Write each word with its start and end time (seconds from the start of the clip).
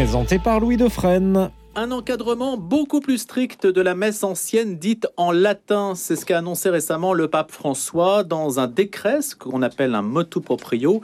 Présenté 0.00 0.38
par 0.38 0.60
Louis 0.60 0.78
Dauphren 0.78 1.50
un 1.76 1.92
encadrement 1.92 2.56
beaucoup 2.56 2.98
plus 2.98 3.18
strict 3.18 3.64
de 3.64 3.80
la 3.80 3.94
messe 3.94 4.24
ancienne 4.24 4.76
dite 4.76 5.06
en 5.16 5.30
latin. 5.30 5.92
C'est 5.94 6.16
ce 6.16 6.26
qu'a 6.26 6.38
annoncé 6.38 6.68
récemment 6.68 7.14
le 7.14 7.28
pape 7.28 7.52
François 7.52 8.24
dans 8.24 8.58
un 8.58 8.66
décret, 8.66 9.22
ce 9.22 9.36
qu'on 9.36 9.62
appelle 9.62 9.94
un 9.94 10.02
motu 10.02 10.40
proprio. 10.40 11.00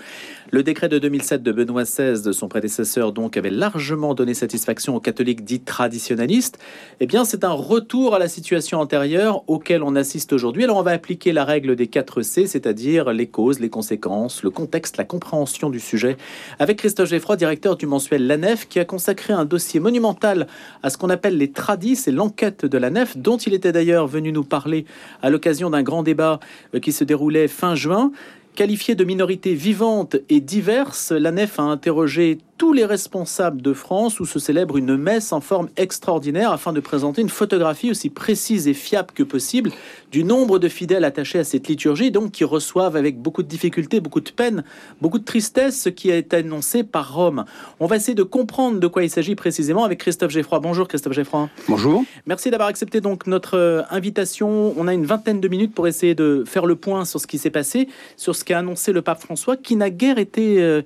Le 0.50 0.64
décret 0.64 0.88
de 0.88 0.98
2007 0.98 1.42
de 1.44 1.52
Benoît 1.52 1.84
XVI, 1.84 2.20
de 2.20 2.32
son 2.32 2.48
prédécesseur, 2.48 3.12
donc, 3.12 3.36
avait 3.36 3.50
largement 3.50 4.14
donné 4.14 4.34
satisfaction 4.34 4.96
aux 4.96 5.00
catholiques 5.00 5.44
dits 5.44 5.60
traditionnalistes. 5.60 6.58
Eh 6.98 7.06
bien, 7.06 7.24
c'est 7.24 7.44
un 7.44 7.52
retour 7.52 8.16
à 8.16 8.18
la 8.18 8.28
situation 8.28 8.80
antérieure 8.80 9.44
auquel 9.46 9.84
on 9.84 9.94
assiste 9.94 10.32
aujourd'hui. 10.32 10.64
Alors, 10.64 10.78
on 10.78 10.82
va 10.82 10.92
appliquer 10.92 11.32
la 11.32 11.44
règle 11.44 11.76
des 11.76 11.86
4 11.86 12.22
C, 12.22 12.46
c'est-à-dire 12.46 13.12
les 13.12 13.28
causes, 13.28 13.60
les 13.60 13.70
conséquences, 13.70 14.42
le 14.42 14.50
contexte, 14.50 14.96
la 14.96 15.04
compréhension 15.04 15.70
du 15.70 15.78
sujet, 15.78 16.16
avec 16.58 16.78
Christophe 16.78 17.10
Geffroy, 17.10 17.36
directeur 17.36 17.76
du 17.76 17.86
mensuel 17.86 18.26
La 18.26 18.36
Nef, 18.36 18.68
qui 18.68 18.80
a 18.80 18.84
consacré 18.84 19.32
un 19.32 19.44
dossier 19.44 19.78
monumental 19.78 20.48
à 20.82 20.90
ce 20.90 20.98
qu'on 20.98 21.10
appelle 21.10 21.36
les 21.38 21.50
tradis, 21.50 21.96
c'est 21.96 22.12
l'enquête 22.12 22.66
de 22.66 22.78
la 22.78 22.90
nef, 22.90 23.16
dont 23.16 23.36
il 23.36 23.54
était 23.54 23.72
d'ailleurs 23.72 24.06
venu 24.06 24.32
nous 24.32 24.44
parler 24.44 24.84
à 25.22 25.30
l'occasion 25.30 25.70
d'un 25.70 25.82
grand 25.82 26.02
débat 26.02 26.40
euh, 26.74 26.80
qui 26.80 26.92
se 26.92 27.04
déroulait 27.04 27.48
fin 27.48 27.74
juin. 27.74 28.12
Qualifié 28.56 28.94
de 28.94 29.04
minorité 29.04 29.52
vivante 29.52 30.16
et 30.30 30.40
diverse, 30.40 31.12
la 31.12 31.30
nef 31.30 31.60
a 31.60 31.64
interrogé 31.64 32.38
tous 32.56 32.72
les 32.72 32.86
responsables 32.86 33.60
de 33.60 33.74
France 33.74 34.18
où 34.18 34.24
se 34.24 34.38
célèbre 34.38 34.78
une 34.78 34.96
messe 34.96 35.34
en 35.34 35.42
forme 35.42 35.68
extraordinaire 35.76 36.52
afin 36.52 36.72
de 36.72 36.80
présenter 36.80 37.20
une 37.20 37.28
photographie 37.28 37.90
aussi 37.90 38.08
précise 38.08 38.66
et 38.66 38.72
fiable 38.72 39.10
que 39.14 39.22
possible 39.22 39.72
du 40.16 40.24
nombre 40.24 40.58
de 40.58 40.68
fidèles 40.68 41.04
attachés 41.04 41.38
à 41.38 41.44
cette 41.44 41.68
liturgie, 41.68 42.10
donc 42.10 42.30
qui 42.30 42.44
reçoivent 42.44 42.96
avec 42.96 43.20
beaucoup 43.20 43.42
de 43.42 43.48
difficultés, 43.48 44.00
beaucoup 44.00 44.22
de 44.22 44.30
peine, 44.30 44.64
beaucoup 45.02 45.18
de 45.18 45.24
tristesse 45.24 45.78
ce 45.78 45.90
qui 45.90 46.10
a 46.10 46.16
été 46.16 46.36
annoncé 46.36 46.84
par 46.84 47.12
Rome. 47.12 47.44
On 47.80 47.86
va 47.86 47.96
essayer 47.96 48.14
de 48.14 48.22
comprendre 48.22 48.80
de 48.80 48.86
quoi 48.86 49.04
il 49.04 49.10
s'agit 49.10 49.34
précisément 49.34 49.84
avec 49.84 49.98
Christophe 49.98 50.30
Geffroy. 50.30 50.58
Bonjour 50.60 50.88
Christophe 50.88 51.12
Geffroy. 51.12 51.50
Bonjour. 51.68 52.02
Merci 52.24 52.50
d'avoir 52.50 52.70
accepté 52.70 53.02
donc 53.02 53.26
notre 53.26 53.58
euh, 53.58 53.82
invitation. 53.90 54.72
On 54.78 54.88
a 54.88 54.94
une 54.94 55.04
vingtaine 55.04 55.38
de 55.38 55.48
minutes 55.48 55.74
pour 55.74 55.86
essayer 55.86 56.14
de 56.14 56.44
faire 56.46 56.64
le 56.64 56.76
point 56.76 57.04
sur 57.04 57.20
ce 57.20 57.26
qui 57.26 57.36
s'est 57.36 57.50
passé, 57.50 57.86
sur 58.16 58.34
ce 58.34 58.42
qu'a 58.42 58.60
annoncé 58.60 58.92
le 58.92 59.02
pape 59.02 59.20
François, 59.20 59.58
qui 59.58 59.76
n'a 59.76 59.90
guère 59.90 60.16
été 60.16 60.62
euh, 60.62 60.80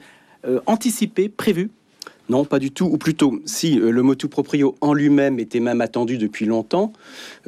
euh, 0.44 0.58
anticipé, 0.66 1.28
prévu 1.28 1.70
non, 2.30 2.44
pas 2.44 2.60
du 2.60 2.70
tout. 2.70 2.84
Ou 2.84 2.96
plutôt, 2.96 3.40
si 3.44 3.80
euh, 3.80 3.90
le 3.90 4.02
motu 4.02 4.28
proprio 4.28 4.76
en 4.80 4.94
lui-même 4.94 5.40
était 5.40 5.58
même 5.58 5.80
attendu 5.80 6.16
depuis 6.16 6.46
longtemps, 6.46 6.92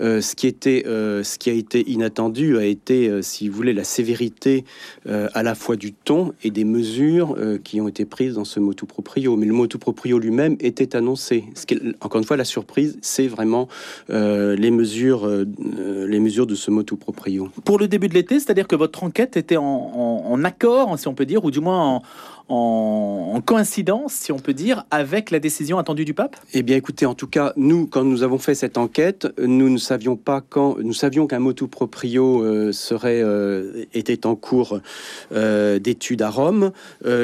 euh, 0.01 0.21
ce, 0.21 0.35
qui 0.35 0.49
était, 0.49 0.83
euh, 0.87 1.23
ce 1.23 1.39
qui 1.39 1.51
a 1.51 1.53
été 1.53 1.89
inattendu 1.89 2.59
a 2.59 2.65
été, 2.65 3.23
si 3.23 3.49
vous 3.49 3.55
voulez, 3.55 3.75
la 3.75 3.85
sévérité 3.85 4.65
à 5.07 5.43
la 5.45 5.55
fois 5.55 5.77
du 5.77 5.93
ton 5.93 6.33
et 6.43 6.51
des 6.51 6.65
mesures 6.65 7.37
qui 7.63 7.81
ont 7.81 7.87
été 7.87 8.05
prises 8.05 8.35
dans 8.35 8.45
ce 8.45 8.59
motu 8.59 8.85
proprio. 8.87 9.37
Mais 9.37 9.47
le 9.47 9.53
motu 9.53 9.79
proprio 9.79 10.19
lui-même 10.19 10.57
était 10.59 10.97
annoncé. 10.97 11.45
Ce 11.55 11.63
encore 12.01 12.19
une 12.19 12.27
fois, 12.27 12.37
la 12.37 12.45
surprise, 12.45 12.99
c'est 13.03 13.29
vraiment 13.29 13.69
les, 14.09 14.71
mesures, 14.71 15.29
les 15.29 16.21
mesures 16.21 16.47
de 16.47 16.57
ce 16.57 16.71
motu 16.73 16.97
proprio. 16.97 17.51
Pour 17.65 17.79
le 17.79 17.87
début 17.87 18.09
de 18.09 18.15
l'été, 18.15 18.41
c'est-à-dire 18.41 18.67
que 18.67 18.77
votre 18.77 19.05
enquête 19.05 19.37
était 19.37 19.57
en, 19.57 19.65
en, 19.65 20.45
accord, 20.45 20.99
si 20.99 21.07
on 21.07 21.15
peut 21.15 21.27
dire, 21.27 21.45
ou 21.45 21.51
du 21.51 21.61
moins 21.61 21.81
en, 21.81 22.03
en, 22.49 23.41
coïncidence, 23.45 24.13
si 24.13 24.33
on 24.33 24.39
peut 24.39 24.55
dire, 24.55 24.85
avec 24.91 25.31
la 25.31 25.39
décision 25.39 25.79
attendue 25.79 26.05
du 26.05 26.15
pape? 26.15 26.37
Eh 26.53 26.63
bien, 26.63 26.77
écoutez, 26.77 27.07
en 27.07 27.15
tout 27.15 27.27
cas, 27.27 27.53
nous, 27.57 27.87
quand 27.87 28.05
nous 28.05 28.23
avons 28.23 28.39
fait 28.39 28.55
cette 28.55 28.79
enquête, 28.79 29.27
nous 29.39 29.69
ne 29.69 29.79
savions 29.79 30.17
pas 30.17 30.41
quand. 30.41 30.77
Nous 30.79 30.93
savions 30.93 31.27
qu'un 31.27 31.39
motu 31.39 31.67
proprio 31.67 32.43
euh, 32.43 32.73
serait 32.73 33.23
euh, 33.23 33.85
était 33.95 34.27
en 34.27 34.37
cours 34.37 34.81
euh, 35.33 35.79
d'étude 35.79 36.23
à 36.23 36.31
Rome, 36.31 36.73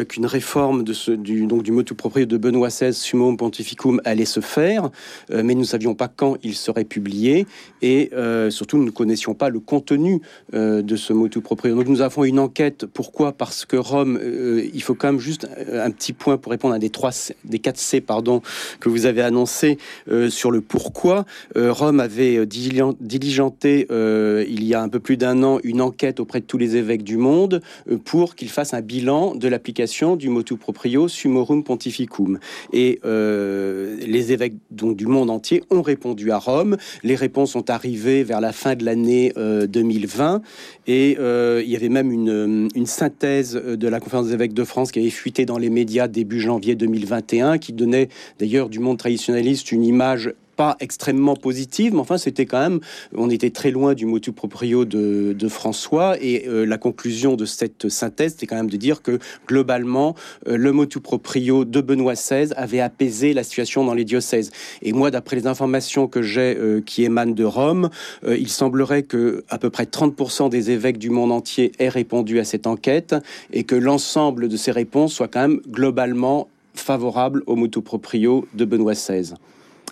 qu'une 0.08 0.26
réforme 0.26 0.84
de 0.84 0.92
ce, 0.92 1.10
du 1.10 1.46
donc 1.46 1.62
du 1.62 1.72
motu 1.72 1.94
proprio 1.94 2.26
de 2.26 2.36
Benoît 2.36 2.68
XVI, 2.68 2.92
Summum 2.92 3.36
Pontificum, 3.36 4.00
allait 4.04 4.24
se 4.24 4.40
faire, 4.40 4.90
mais 5.30 5.54
nous 5.54 5.60
ne 5.60 5.64
savions 5.64 5.94
pas 5.94 6.08
quand 6.08 6.36
il 6.42 6.54
serait 6.54 6.84
publié, 6.84 7.46
et 7.82 8.10
surtout 8.50 8.78
nous 8.78 8.84
ne 8.84 8.90
connaissions 8.90 9.34
pas 9.34 9.48
le 9.48 9.60
contenu 9.60 10.20
de 10.52 10.96
ce 10.96 11.12
motu 11.12 11.40
proprio. 11.40 11.74
Donc, 11.74 11.88
nous 11.88 12.00
avons 12.00 12.24
une 12.24 12.38
enquête. 12.38 12.86
Pourquoi? 12.86 13.32
Parce 13.32 13.64
que 13.64 13.76
Rome, 13.76 14.18
il 14.22 14.82
faut 14.82 14.94
quand 14.94 15.07
juste 15.16 15.48
euh, 15.56 15.84
un 15.84 15.90
petit 15.90 16.12
point 16.12 16.36
pour 16.36 16.52
répondre 16.52 16.74
à 16.74 16.78
des, 16.78 16.90
3 16.90 17.10
des 17.44 17.58
4 17.58 17.78
C 17.78 18.00
pardon, 18.00 18.42
que 18.80 18.88
vous 18.88 19.06
avez 19.06 19.22
annoncé 19.22 19.78
euh, 20.10 20.28
sur 20.28 20.50
le 20.50 20.60
pourquoi. 20.60 21.24
Euh, 21.56 21.72
Rome 21.72 22.00
avait 22.00 22.44
diligenté 22.46 23.86
il 23.90 24.64
y 24.64 24.74
a 24.74 24.82
un 24.82 24.88
peu 24.88 25.00
plus 25.00 25.16
d'un 25.16 25.42
an 25.42 25.58
une 25.62 25.80
enquête 25.80 26.20
auprès 26.20 26.40
de 26.40 26.44
tous 26.44 26.58
les 26.58 26.76
évêques 26.76 27.04
du 27.04 27.16
monde 27.16 27.62
pour 28.04 28.34
qu'ils 28.34 28.50
fassent 28.50 28.74
un 28.74 28.80
bilan 28.80 29.34
de 29.34 29.48
l'application 29.48 30.16
du 30.16 30.28
motu 30.28 30.56
proprio 30.56 31.08
sumorum 31.08 31.62
pontificum. 31.62 32.38
Et 32.72 33.00
les 33.04 34.32
évêques 34.32 34.54
donc, 34.70 34.96
du 34.96 35.06
monde 35.06 35.30
entier 35.30 35.62
ont 35.70 35.82
répondu 35.82 36.32
à 36.32 36.38
Rome. 36.38 36.76
Les 37.02 37.14
réponses 37.14 37.52
sont 37.52 37.70
arrivées 37.70 38.24
vers 38.24 38.40
la 38.40 38.52
fin 38.52 38.74
de 38.74 38.84
l'année 38.84 39.32
2020 39.36 40.42
et 40.86 41.12
il 41.12 41.70
y 41.70 41.76
avait 41.76 41.88
même 41.88 42.10
une, 42.10 42.68
une 42.74 42.86
synthèse 42.86 43.54
de 43.54 43.88
la 43.88 44.00
conférence 44.00 44.26
des 44.26 44.34
évêques 44.34 44.54
de 44.54 44.64
France 44.64 44.90
qui 44.90 44.97
fuité 45.10 45.46
dans 45.46 45.58
les 45.58 45.70
médias 45.70 46.08
début 46.08 46.40
janvier 46.40 46.74
2021, 46.74 47.58
qui 47.58 47.72
donnait 47.72 48.08
d'ailleurs 48.38 48.68
du 48.68 48.78
monde 48.78 48.98
traditionnaliste 48.98 49.72
une 49.72 49.84
image 49.84 50.34
pas 50.58 50.76
extrêmement 50.80 51.36
positive, 51.36 51.94
mais 51.94 52.00
enfin, 52.00 52.18
c'était 52.18 52.44
quand 52.44 52.58
même, 52.58 52.80
on 53.14 53.30
était 53.30 53.50
très 53.50 53.70
loin 53.70 53.94
du 53.94 54.06
motu 54.06 54.32
proprio 54.32 54.84
de, 54.84 55.48
François, 55.48 56.16
et 56.20 56.48
euh, 56.48 56.66
la 56.66 56.78
conclusion 56.78 57.36
de 57.36 57.44
cette 57.44 57.88
synthèse, 57.88 58.32
c'était 58.32 58.48
quand 58.48 58.56
même 58.56 58.68
de 58.68 58.76
dire 58.76 59.00
que 59.00 59.20
globalement, 59.46 60.16
euh, 60.48 60.56
le 60.56 60.72
motu 60.72 60.98
proprio 60.98 61.64
de 61.64 61.80
Benoît 61.80 62.14
XVI 62.14 62.52
avait 62.56 62.80
apaisé 62.80 63.34
la 63.34 63.44
situation 63.44 63.84
dans 63.84 63.94
les 63.94 64.04
diocèses. 64.04 64.50
Et 64.82 64.92
moi, 64.92 65.12
d'après 65.12 65.36
les 65.36 65.46
informations 65.46 66.08
que 66.08 66.22
j'ai 66.22 66.56
euh, 66.58 66.82
qui 66.84 67.04
émanent 67.04 67.34
de 67.34 67.44
Rome, 67.44 67.88
il 68.26 68.48
semblerait 68.48 69.04
que 69.04 69.44
à 69.48 69.58
peu 69.58 69.70
près 69.70 69.84
30% 69.84 70.50
des 70.50 70.72
évêques 70.72 70.98
du 70.98 71.10
monde 71.10 71.30
entier 71.30 71.70
aient 71.78 71.88
répondu 71.88 72.40
à 72.40 72.44
cette 72.44 72.66
enquête, 72.66 73.14
et 73.52 73.62
que 73.62 73.76
l'ensemble 73.76 74.48
de 74.48 74.56
ces 74.56 74.72
réponses 74.72 75.12
soient 75.12 75.28
quand 75.28 75.46
même 75.48 75.60
globalement 75.68 76.48
favorables 76.74 77.44
au 77.46 77.54
motu 77.54 77.80
proprio 77.80 78.46
de 78.54 78.64
Benoît 78.64 78.94
XVI. 78.94 79.34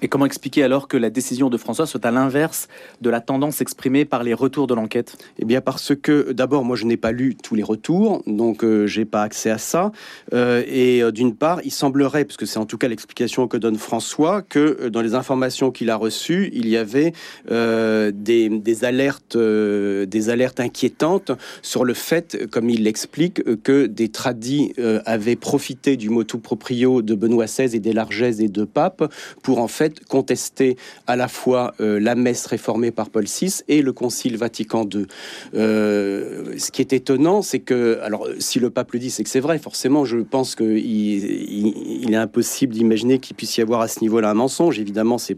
Et 0.03 0.09
comment 0.09 0.27
expliquer 0.27 0.63
alors 0.63 0.89
que 0.89 0.97
la 0.97 1.09
décision 1.09 1.49
de 1.49 1.57
François 1.57 1.87
soit 1.87 2.05
à 2.05 2.11
l'inverse 2.11 2.69
de 3.01 3.09
la 3.09 3.21
tendance 3.21 3.63
exprimée 3.63 4.05
par 4.05 4.25
les 4.25 4.35
retours 4.35 4.67
de 4.67 4.75
l'enquête? 4.75 5.17
Eh 5.39 5.45
bien 5.47 5.63
parce 5.63 5.95
que 5.95 6.33
d'abord 6.33 6.65
moi 6.65 6.77
je 6.77 6.85
n'ai 6.85 6.99
pas 6.99 7.13
lu 7.13 7.35
tous 7.35 7.55
les 7.55 7.63
retours, 7.63 8.23
donc 8.27 8.63
euh, 8.63 8.87
j'ai 8.87 9.07
pas 9.07 9.23
accès 9.23 9.51
à 9.51 9.59
ça. 9.59 9.93
Euh, 10.35 10.63
et 10.67 11.03
euh, 11.03 11.13
d'une 11.13 11.35
part, 11.35 11.61
il 11.65 11.71
semblerait, 11.71 12.27
parce 12.27 12.37
que 12.37 12.45
c'est 12.45 12.59
en 12.59 12.67
tout 12.67 12.77
cas 12.77 12.89
l'explication 12.89 13.49
que 13.49 13.57
donne 13.57 13.77
François, 13.77 14.43
que 14.43 14.89
dans 14.89 15.01
les 15.01 15.15
informations 15.15 15.71
qu'il 15.71 15.89
a 15.89 15.97
reçues, 15.97 16.51
il 16.53 16.69
y 16.69 16.77
avait 16.77 17.13
des, 17.49 18.49
des, 18.49 18.85
alertes, 18.85 19.37
des 19.37 20.31
alertes 20.31 20.61
inquiétantes 20.61 21.33
sur 21.63 21.85
le 21.85 21.95
fait, 21.95 22.47
comme 22.51 22.69
il 22.69 22.85
l'explique, 22.85 23.43
que 23.63 23.87
des 23.87 24.09
tradis 24.09 24.73
avaient 25.05 25.37
profité 25.37 25.97
du 25.97 26.11
motu 26.11 26.39
proprio 26.39 27.03
de 27.03 27.15
Benoît 27.15 27.47
XVI 27.47 27.77
et 27.77 27.81
des 27.81 27.93
largesses 27.93 28.37
des 28.37 28.49
deux 28.49 28.67
papes 28.67 29.13
pour 29.43 29.59
en 29.59 29.69
fait 29.69 29.86
contester 30.09 30.77
à 31.07 31.17
la 31.17 31.29
fois 31.29 31.75
euh, 31.81 32.01
la 32.01 32.15
messe 32.15 32.47
réformée 32.47 32.91
par 32.91 33.11
Paul 33.11 33.25
VI 33.25 33.63
et 33.69 33.83
le 33.83 33.93
Concile 33.93 34.37
Vatican 34.37 34.89
II. 34.93 35.07
Euh, 35.55 36.55
ce 36.59 36.71
qui 36.71 36.81
est 36.81 36.93
étonnant, 36.93 37.43
c'est 37.43 37.61
que, 37.61 37.99
alors 38.03 38.29
si 38.39 38.59
le 38.59 38.71
pape 38.71 38.93
le 38.93 38.99
dit, 38.99 39.11
c'est 39.11 39.23
que 39.23 39.31
c'est 39.31 39.41
vrai, 39.41 39.59
forcément, 39.59 40.05
je 40.05 40.19
pense 40.19 40.55
qu'il 40.55 40.77
il, 40.79 42.13
est 42.13 42.17
impossible 42.17 42.73
d'imaginer 42.73 43.19
qu'il 43.19 43.37
puisse 43.37 43.57
y 43.57 43.61
avoir 43.61 43.81
à 43.81 43.89
ce 43.89 44.01
niveau-là 44.01 44.31
un 44.31 44.35
mensonge. 44.35 44.79
Évidemment, 44.79 45.19
c'est, 45.19 45.37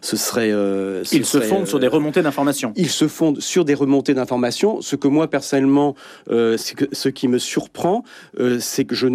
ce 0.00 0.16
serait... 0.16 0.50
Euh, 0.52 1.02
il 1.12 1.24
se 1.24 1.40
fonde 1.40 1.66
sur 1.66 1.78
des 1.78 1.88
remontées 1.88 2.22
d'informations. 2.22 2.72
Il 2.76 2.90
se 2.90 3.08
fonde 3.08 3.40
sur 3.40 3.64
des 3.64 3.74
remontées 3.74 4.14
d'informations. 4.14 4.80
Ce 4.80 4.96
que 4.96 5.08
moi, 5.08 5.28
personnellement, 5.28 5.94
que, 6.26 6.56
ce 6.92 7.08
qui 7.08 7.28
me 7.28 7.38
surprend, 7.38 8.04
c'est 8.60 8.84
que 8.84 8.94
je, 8.94 9.08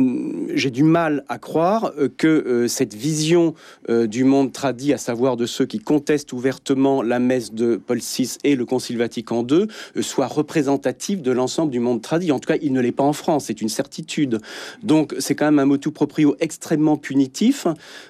j'ai 0.53 0.71
du 0.71 0.83
mal 0.83 1.23
à 1.29 1.37
croire 1.37 1.93
que 2.17 2.65
cette 2.67 2.93
vision 2.93 3.53
du 3.89 4.23
monde 4.23 4.51
traditionnel 4.51 4.72
à 4.93 4.97
savoir 4.97 5.37
de 5.37 5.45
ceux 5.45 5.65
qui 5.65 5.79
contestent 5.79 6.33
ouvertement 6.33 7.01
la 7.01 7.19
messe 7.19 7.53
de 7.53 7.75
Paul 7.75 7.99
VI 7.99 8.37
et 8.43 8.55
le 8.55 8.65
Concile 8.65 8.97
Vatican 8.97 9.45
II, 9.49 9.67
euh, 9.95 10.01
soit 10.01 10.27
représentatif 10.27 11.21
de 11.21 11.31
l'ensemble 11.31 11.71
du 11.71 11.79
monde 11.79 12.01
tradit. 12.01 12.31
En 12.31 12.39
tout 12.39 12.47
cas, 12.47 12.57
il 12.61 12.73
ne 12.73 12.81
l'est 12.81 12.91
pas 12.91 13.03
en 13.03 13.13
France, 13.13 13.45
c'est 13.45 13.61
une 13.61 13.69
certitude. 13.69 14.39
Donc, 14.81 15.13
c'est 15.19 15.35
quand 15.35 15.45
même 15.45 15.59
un 15.59 15.65
motu 15.65 15.91
proprio 15.91 16.35
extrêmement 16.39 16.97
punitif 16.97 17.67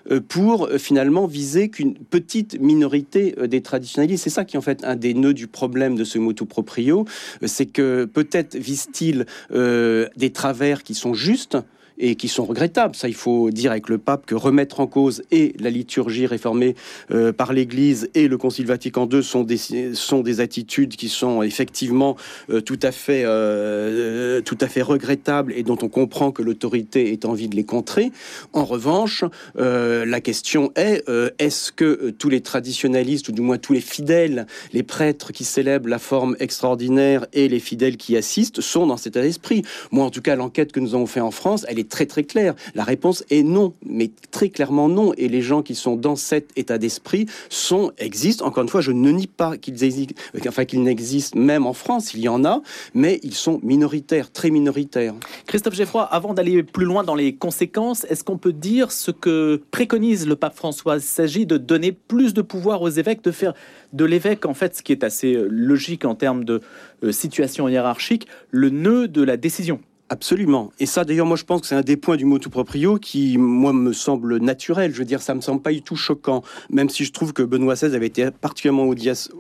euh, 0.10 0.22
pour 0.22 0.68
euh, 0.68 0.78
finalement 0.78 1.28
viser 1.28 1.70
qu'une 1.70 1.96
petite 1.96 2.60
minorité 2.60 3.36
des 3.46 3.62
traditionnalistes. 3.62 4.24
C'est 4.24 4.30
ça 4.30 4.46
qui 4.46 4.56
est 4.56 4.60
en 4.60 4.62
fait 4.62 4.84
un 4.84 4.96
des 4.96 5.14
nœuds 5.14 5.34
du 5.34 5.48
problème 5.48 5.96
de 5.96 6.04
ce 6.04 6.18
motu 6.18 6.46
proprio, 6.46 7.06
c'est 7.46 7.66
que 7.66 8.06
peut-être 8.06 8.56
vise-t-il 8.56 9.26
des 9.52 10.32
travers 10.32 10.84
qui 10.84 10.94
sont 10.94 11.14
justes, 11.14 11.58
et 11.98 12.16
qui 12.16 12.28
sont 12.28 12.46
regrettables. 12.46 12.96
Ça, 12.96 13.08
il 13.08 13.14
faut 13.14 13.52
dire 13.52 13.72
avec 13.72 13.90
le 13.90 13.98
pape 13.98 14.26
que 14.26 14.36
remettre 14.36 14.80
en 14.80 14.88
cause 14.88 15.24
et 15.32 15.54
la 15.60 15.70
liturgie 15.70 16.26
réformée 16.26 16.76
euh, 17.12 17.34
par 17.34 17.54
l'Église 17.54 18.10
et 18.14 18.28
le 18.28 18.38
Concile 18.38 18.66
Vatican 18.66 19.08
II 19.12 19.24
sont 19.24 19.44
des, 19.44 19.58
sont 19.94 20.22
des 20.22 20.40
attitudes 20.40 20.96
qui 20.96 21.10
sont 21.10 21.44
effectivement 21.44 22.16
euh, 22.50 22.62
tout, 22.62 22.80
à 22.82 22.92
fait, 22.92 23.24
euh, 23.26 24.42
tout 24.42 24.58
à 24.62 24.68
fait 24.68 24.82
regrettables 24.82 25.54
et 25.56 25.64
dont 25.64 25.78
on 25.82 25.90
comprend 25.90 26.32
que 26.32 26.42
l'autorité 26.42 27.12
ait 27.12 27.26
envie 27.26 27.48
de 27.48 27.56
les 27.56 27.64
contrer. 27.64 28.12
En 28.54 28.66
revanche, 28.66 29.24
la 29.56 30.22
question 30.22 30.72
est 30.76 31.04
est-ce 31.40 31.72
que 31.72 32.10
tous 32.12 32.30
les 32.30 32.42
traditionalistes, 32.42 33.30
ou 33.30 33.32
du 33.32 33.42
moins 33.42 33.58
tous 33.58 33.74
les 33.74 33.82
fidèles, 33.82 34.48
les 34.74 34.84
prêtres 34.84 35.32
qui 35.32 35.44
célèbrent 35.44 35.90
la 35.90 36.00
forme 36.00 36.36
extraordinaire 36.40 37.26
et 37.34 37.48
les 37.48 37.60
fidèles 37.60 37.98
qui 37.98 38.18
assistent 38.18 38.62
sont 38.62 38.88
dans 38.88 38.98
cet 38.98 39.16
état 39.16 39.22
d'esprit 39.22 39.64
Moi, 39.92 40.06
en 40.06 40.10
tout 40.10 40.22
cas, 40.22 40.36
l'enquête 40.36 40.72
que 40.72 40.80
nous 40.80 40.96
avons 40.96 41.08
fait 41.08 41.20
en 41.20 41.32
France, 41.32 41.66
elle 41.68 41.80
est 41.80 41.83
très 41.84 42.06
très 42.06 42.24
claire. 42.24 42.56
La 42.76 42.84
réponse 42.84 43.24
est 43.30 43.44
non, 43.44 43.74
mais 43.86 44.12
très 44.32 44.50
clairement 44.50 44.90
non. 44.90 45.14
Et 45.18 45.28
les 45.28 45.42
gens 45.42 45.62
qui 45.62 45.76
sont 45.76 45.96
dans 45.96 46.16
cet 46.16 46.52
état 46.58 46.78
d'esprit 46.78 47.26
sont 47.50 47.92
existent. 47.98 48.46
Encore 48.46 48.64
une 48.64 48.70
fois, 48.70 48.82
je 48.82 48.92
ne 48.92 49.12
nie 49.12 49.28
pas 49.28 49.58
qu'ils 49.58 49.84
existent, 49.84 50.16
enfin 50.48 50.66
qu'ils 50.66 50.84
n'existent 50.84 51.40
même 51.40 51.66
en 51.66 51.74
France. 51.74 52.14
Il 52.14 52.22
y 52.22 52.30
en 52.30 52.46
a, 52.46 52.62
mais 52.94 53.20
ils 53.24 53.34
sont 53.34 53.60
minoritaires, 53.64 54.32
très 54.32 54.50
minoritaires. 54.50 55.14
Christophe 55.48 55.76
Geffroy, 55.76 56.04
avant 56.04 56.34
d'aller 56.34 56.64
plus 56.64 56.86
loin 56.86 57.04
dans 57.04 57.16
les 57.16 57.36
conséquences, 57.36 58.06
est-ce 58.06 58.24
qu'on 58.24 58.38
peut 58.38 58.54
dire 58.54 58.92
ce 58.92 59.12
que 59.12 59.62
préconise 59.72 60.28
le 60.28 60.36
pape 60.36 60.56
François? 60.56 60.96
Il 60.96 61.02
s'agit 61.02 61.46
de 61.46 61.58
donner 61.58 61.92
plus 61.92 62.34
de 62.34 62.42
pouvoir 62.42 62.82
aux 62.82 62.90
évêques, 62.90 63.24
de 63.24 63.32
faire 63.32 63.54
de 63.94 64.06
l'évêque, 64.06 64.46
en 64.46 64.54
fait, 64.54 64.76
ce 64.76 64.84
qui 64.84 64.92
est 64.92 65.04
assez 65.04 65.34
euh, 65.34 65.48
logique 65.50 66.06
en 66.06 66.16
termes 66.16 66.44
de 66.44 66.62
euh, 67.04 67.12
situation 67.12 67.68
hiérarchique, 67.68 68.28
le 68.50 68.70
nœud 68.70 69.08
de 69.08 69.22
la 69.22 69.38
décision. 69.38 69.80
Absolument. 70.14 70.72
Et 70.80 70.86
ça, 70.86 71.06
d'ailleurs, 71.06 71.26
moi, 71.26 71.38
je 71.38 71.44
pense 71.44 71.62
que 71.62 71.66
c'est 71.66 71.74
un 71.74 71.82
des 71.82 71.98
points 71.98 72.18
du 72.18 72.26
motu 72.26 72.48
proprio 72.48 72.98
qui, 72.98 73.40
moi, 73.40 73.74
me 73.74 73.94
semble 73.94 74.38
naturel. 74.38 74.94
Je 74.94 75.00
veux 75.00 75.06
dire, 75.06 75.24
ça 75.24 75.34
me 75.34 75.42
semble 75.42 75.64
pas 75.64 75.72
du 75.72 75.82
tout 75.82 75.96
choquant, 75.96 76.44
même 76.70 76.88
si 76.88 77.04
je 77.04 77.12
trouve 77.12 77.34
que 77.34 77.42
Benoît 77.42 77.74
XVI 77.74 77.96
avait 77.96 78.06
été 78.06 78.30
particulièrement 78.30 78.94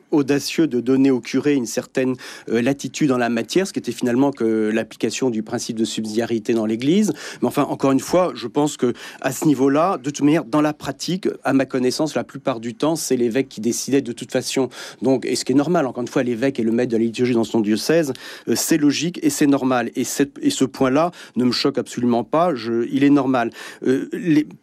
audacieux 0.09 0.65
de 0.65 0.79
donner 0.79 1.11
au 1.11 1.19
curé 1.19 1.53
une 1.53 1.67
certaine 1.67 2.15
euh, 2.49 2.59
latitude 2.59 3.11
en 3.11 3.19
la 3.19 3.29
matière, 3.29 3.67
ce 3.67 3.73
qui 3.73 3.77
était 3.77 3.91
finalement 3.91 4.31
que 4.31 4.71
l'application 4.73 5.29
du 5.29 5.43
principe 5.43 5.77
de 5.77 5.85
subsidiarité 5.85 6.55
dans 6.55 6.65
l'Église. 6.65 7.13
Mais 7.43 7.49
enfin, 7.49 7.65
encore 7.69 7.91
une 7.91 7.99
fois, 7.99 8.31
je 8.33 8.47
pense 8.47 8.75
que 8.75 8.93
à 9.21 9.31
ce 9.31 9.45
niveau-là, 9.45 9.99
de 9.99 10.09
toute 10.09 10.25
manière, 10.25 10.43
dans 10.43 10.61
la 10.61 10.73
pratique, 10.73 11.27
à 11.43 11.53
ma 11.53 11.67
connaissance, 11.67 12.15
la 12.15 12.23
plupart 12.23 12.59
du 12.59 12.73
temps, 12.73 12.95
c'est 12.95 13.15
l'évêque 13.15 13.47
qui 13.47 13.61
décidait 13.61 14.01
de 14.01 14.11
toute 14.11 14.31
façon. 14.31 14.69
Donc, 15.03 15.23
et 15.27 15.35
ce 15.35 15.45
qui 15.45 15.51
est 15.51 15.55
normal, 15.55 15.85
encore 15.85 16.01
une 16.01 16.07
fois, 16.07 16.23
l'évêque 16.23 16.59
est 16.59 16.63
le 16.63 16.71
maître 16.71 16.93
de 16.93 16.97
la 16.97 17.03
liturgie 17.03 17.35
dans 17.35 17.43
son 17.43 17.59
diocèse, 17.59 18.11
euh, 18.47 18.55
c'est 18.55 18.77
logique 18.77 19.19
et 19.21 19.29
c'est 19.29 19.45
normal. 19.45 19.91
Et, 19.95 20.03
cette, 20.03 20.39
et 20.41 20.49
ce 20.49 20.62
ce 20.63 20.65
point-là 20.65 21.11
ne 21.35 21.43
me 21.43 21.51
choque 21.51 21.77
absolument 21.77 22.23
pas. 22.23 22.55
Je, 22.55 22.87
il 22.89 23.03
est 23.03 23.09
normal. 23.09 23.51
Euh, 23.85 24.09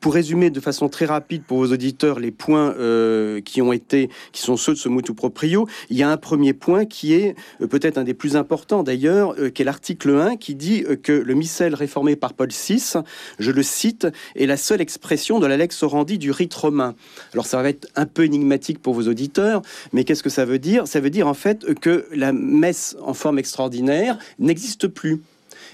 pour 0.00 0.14
résumer 0.14 0.49
de 0.49 0.61
façon 0.61 0.88
très 0.88 1.05
rapide 1.05 1.43
pour 1.47 1.58
vos 1.58 1.73
auditeurs 1.73 2.20
les 2.20 2.31
points 2.31 2.75
euh, 2.79 3.41
qui 3.43 3.61
ont 3.61 3.73
été, 3.73 4.08
qui 4.32 4.41
sont 4.41 4.56
ceux 4.56 4.73
de 4.73 4.79
ce 4.79 4.88
motu 4.88 5.12
proprio, 5.12 5.69
il 5.91 5.99
y 5.99 6.02
a 6.02 6.11
un 6.11 6.17
premier 6.17 6.55
point 6.55 6.87
qui 6.87 7.12
est 7.12 7.35
euh, 7.61 7.67
peut-être 7.67 7.99
un 7.99 8.05
des 8.05 8.14
plus 8.14 8.37
importants 8.37 8.82
d'ailleurs, 8.82 9.35
qui 9.52 9.61
est 9.61 9.64
l'article 9.64 10.11
1 10.11 10.37
qui 10.37 10.55
dit 10.55 10.85
que 11.02 11.12
le 11.12 11.35
missel 11.35 11.75
réformé 11.75 12.17
par 12.17 12.32
Paul 12.32 12.49
VI, 12.49 12.94
je 13.38 13.50
le 13.50 13.62
cite, 13.62 14.06
est 14.37 14.47
la 14.47 14.56
seule 14.56 14.81
expression 14.81 15.38
de 15.38 15.47
la 15.47 15.58
lex 15.58 15.82
orandi 15.82 16.17
du 16.17 16.31
rite 16.31 16.55
romain. 16.55 16.94
Alors 17.35 17.44
ça 17.44 17.62
va 17.62 17.69
être 17.69 17.88
un 17.94 18.06
peu 18.06 18.25
énigmatique 18.25 18.81
pour 18.81 18.94
vos 18.94 19.06
auditeurs, 19.06 19.61
mais 19.93 20.05
qu'est-ce 20.05 20.23
que 20.23 20.31
ça 20.31 20.47
veut 20.47 20.58
dire? 20.58 20.87
Ça 20.87 21.00
veut 21.00 21.11
dire 21.11 21.26
en 21.26 21.35
fait 21.35 21.75
que 21.75 22.06
la 22.12 22.32
messe 22.32 22.97
en 23.02 23.12
forme 23.12 23.38
extraordinaire 23.38 24.19
n'existe 24.38 24.88
plus. 24.88 25.20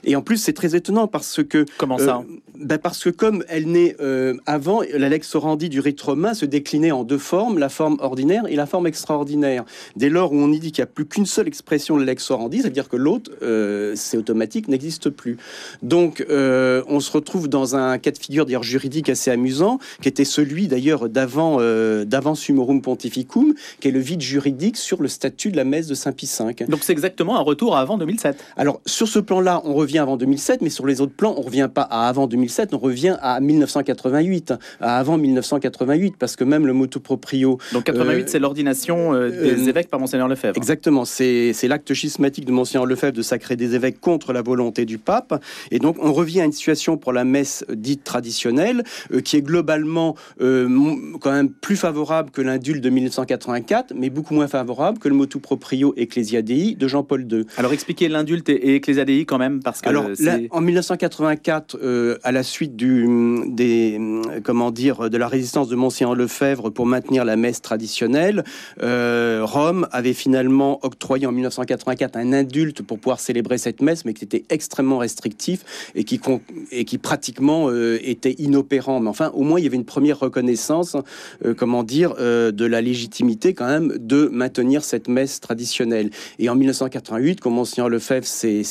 Et 0.04 0.16
en 0.16 0.22
plus, 0.22 0.36
c'est 0.36 0.52
très 0.52 0.74
étonnant 0.76 1.06
parce 1.06 1.42
que... 1.42 1.64
Comment 1.78 1.98
ça 1.98 2.18
euh, 2.18 2.36
ben 2.58 2.78
Parce 2.78 3.04
que 3.04 3.10
comme 3.10 3.44
elle 3.48 3.70
naît 3.70 3.96
euh, 4.00 4.34
avant, 4.46 4.82
la 4.92 5.08
lex 5.08 5.34
orandi 5.34 5.68
du 5.68 5.80
rite 5.80 6.00
romain 6.00 6.34
se 6.34 6.46
déclinait 6.46 6.90
en 6.90 7.04
deux 7.04 7.18
formes, 7.18 7.58
la 7.58 7.68
forme 7.68 7.98
ordinaire 8.00 8.44
et 8.48 8.56
la 8.56 8.66
forme 8.66 8.86
extraordinaire. 8.86 9.64
Dès 9.96 10.08
lors 10.08 10.32
où 10.32 10.36
on 10.36 10.52
y 10.52 10.58
dit 10.58 10.72
qu'il 10.72 10.82
n'y 10.82 10.88
a 10.88 10.92
plus 10.92 11.06
qu'une 11.06 11.26
seule 11.26 11.48
expression 11.48 11.96
de 11.96 12.00
la 12.00 12.06
lex 12.06 12.30
orandi, 12.30 12.58
ça 12.58 12.64
veut 12.68 12.74
dire 12.74 12.88
que 12.88 12.96
l'autre, 12.96 13.30
euh, 13.42 13.92
c'est 13.96 14.16
automatique, 14.16 14.68
n'existe 14.68 15.10
plus. 15.10 15.36
Donc 15.82 16.24
on 16.28 17.00
se 17.00 17.10
retrouve 17.10 17.48
dans 17.48 17.76
un 17.76 17.98
cas 17.98 18.10
de 18.10 18.18
figure 18.18 18.46
d'ailleurs 18.46 18.62
juridique 18.62 19.08
assez 19.08 19.30
amusant, 19.30 19.78
qui 20.00 20.08
était 20.08 20.24
celui 20.24 20.68
d'ailleurs 20.68 21.08
d'avant 21.08 21.58
d'avant 22.04 22.34
Sumorum 22.34 22.82
Pontificum, 22.82 23.54
qui 23.80 23.88
est 23.88 23.90
le 23.90 24.00
vide 24.00 24.20
juridique 24.20 24.76
sur 24.76 25.02
le 25.02 25.08
statut 25.08 25.50
de 25.50 25.56
la 25.56 25.64
messe 25.64 25.86
de 25.86 25.94
Saint-Pie 25.94 26.30
V. 26.38 26.66
Donc 26.66 26.80
c'est 26.82 26.92
exactement 26.92 27.36
un 27.36 27.42
retour 27.42 27.76
à 27.76 27.80
avant 27.80 27.98
2007. 27.98 28.42
Alors 28.56 28.80
sur 28.86 29.06
ce 29.06 29.18
plan-là, 29.18 29.62
on 29.64 29.74
revient 29.86 29.98
avant 29.98 30.16
2007, 30.16 30.62
mais 30.62 30.68
sur 30.68 30.84
les 30.84 31.00
autres 31.00 31.14
plans, 31.14 31.34
on 31.36 31.42
revient 31.42 31.68
pas 31.72 31.82
à 31.82 32.08
avant 32.08 32.26
2007, 32.26 32.74
on 32.74 32.78
revient 32.78 33.16
à 33.22 33.38
1988, 33.38 34.54
à 34.80 34.98
avant 34.98 35.16
1988, 35.16 36.16
parce 36.18 36.34
que 36.34 36.42
même 36.42 36.66
le 36.66 36.72
motu 36.72 36.98
proprio. 36.98 37.58
Donc 37.72 37.84
88, 37.84 38.20
euh, 38.20 38.24
c'est 38.26 38.38
l'ordination 38.40 39.14
euh, 39.14 39.30
des 39.30 39.62
euh, 39.62 39.68
évêques 39.68 39.88
par 39.88 40.00
Monseigneur 40.00 40.26
Lefebvre. 40.26 40.56
Exactement, 40.56 41.04
c'est 41.04 41.54
l'acte 41.68 41.94
schismatique 41.94 42.44
de 42.44 42.50
Monseigneur 42.50 42.84
Lefebvre 42.84 43.12
de 43.12 43.22
sacrer 43.22 43.54
des 43.54 43.76
évêques 43.76 44.00
contre 44.00 44.32
la 44.32 44.42
volonté 44.42 44.84
du 44.86 44.98
pape. 44.98 45.40
Et 45.70 45.78
donc 45.78 45.96
on 46.00 46.12
revient 46.12 46.40
à 46.40 46.44
une 46.44 46.52
situation 46.52 46.96
pour 46.96 47.12
la 47.12 47.24
messe 47.24 47.64
dite 47.72 48.02
traditionnelle, 48.02 48.82
qui 49.24 49.36
est 49.36 49.42
globalement 49.42 50.16
quand 50.38 51.32
même 51.32 51.50
plus 51.50 51.76
favorable 51.76 52.30
que 52.30 52.42
l'indule 52.42 52.80
de 52.80 52.90
1984, 52.90 53.92
mais 53.94 54.10
beaucoup 54.10 54.34
moins 54.34 54.48
favorable 54.48 54.98
que 54.98 55.08
le 55.08 55.14
motu 55.14 55.38
proprio 55.38 55.94
Ecclesia 55.96 56.42
Dei 56.42 56.74
de 56.74 56.88
Jean-Paul 56.88 57.26
II. 57.30 57.46
Alors 57.56 57.72
expliquez 57.72 58.08
l'indulte 58.08 58.48
et 58.48 58.76
Ecclesia 58.76 59.04
Dei 59.04 59.24
quand 59.24 59.38
même, 59.38 59.62
parce 59.62 59.75
que 59.82 59.88
alors, 59.88 60.06
en 60.50 60.60
1984, 60.60 61.78
euh, 61.82 62.18
à 62.22 62.32
la 62.32 62.42
suite 62.42 62.76
du, 62.76 63.06
des, 63.48 64.00
comment 64.44 64.70
dire, 64.70 65.10
de 65.10 65.16
la 65.16 65.28
résistance 65.28 65.68
de 65.68 65.76
Monseigneur 65.76 66.14
Lefebvre 66.14 66.70
pour 66.70 66.86
maintenir 66.86 67.24
la 67.24 67.36
messe 67.36 67.60
traditionnelle, 67.60 68.44
euh, 68.82 69.40
Rome 69.44 69.86
avait 69.92 70.12
finalement 70.12 70.78
octroyé 70.84 71.26
en 71.26 71.32
1984 71.32 72.16
un 72.16 72.32
indulte 72.32 72.82
pour 72.82 72.98
pouvoir 72.98 73.20
célébrer 73.20 73.58
cette 73.58 73.82
messe, 73.82 74.04
mais 74.04 74.14
qui 74.14 74.24
était 74.24 74.44
extrêmement 74.50 74.98
restrictif 74.98 75.90
et 75.94 76.04
qui, 76.04 76.20
et 76.70 76.84
qui 76.84 76.98
pratiquement 76.98 77.68
euh, 77.68 77.98
était 78.02 78.34
inopérant. 78.38 79.00
Mais 79.00 79.08
enfin, 79.08 79.30
au 79.34 79.42
moins, 79.42 79.58
il 79.58 79.64
y 79.64 79.66
avait 79.66 79.76
une 79.76 79.84
première 79.84 80.18
reconnaissance, 80.18 80.96
comment 81.56 81.82
dire, 81.82 82.14
de 82.16 82.64
la 82.64 82.80
légitimité 82.80 83.54
quand 83.54 83.66
même 83.66 83.94
de 83.98 84.28
maintenir 84.32 84.84
cette 84.84 85.08
messe 85.08 85.40
traditionnelle. 85.40 86.10
Et 86.38 86.48
en 86.48 86.54
1988, 86.54 87.40
quand 87.40 87.50
Monseigneur 87.50 87.88
Lefebvre 87.88 88.26
s'est 88.26 88.62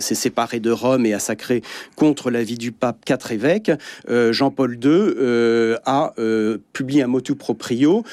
séparé 0.00 0.39
de 0.40 0.70
Rome 0.70 1.04
et 1.04 1.12
a 1.12 1.18
sacré 1.18 1.62
contre 1.96 2.30
l'avis 2.30 2.56
du 2.56 2.72
pape 2.72 3.04
quatre 3.04 3.30
évêques, 3.30 3.70
euh, 4.08 4.32
Jean-Paul 4.32 4.74
II 4.74 4.80
euh, 4.84 5.76
a 5.84 6.14
euh, 6.18 6.58
publié 6.72 7.02
un 7.02 7.06
motu 7.06 7.34
proprio 7.34 8.04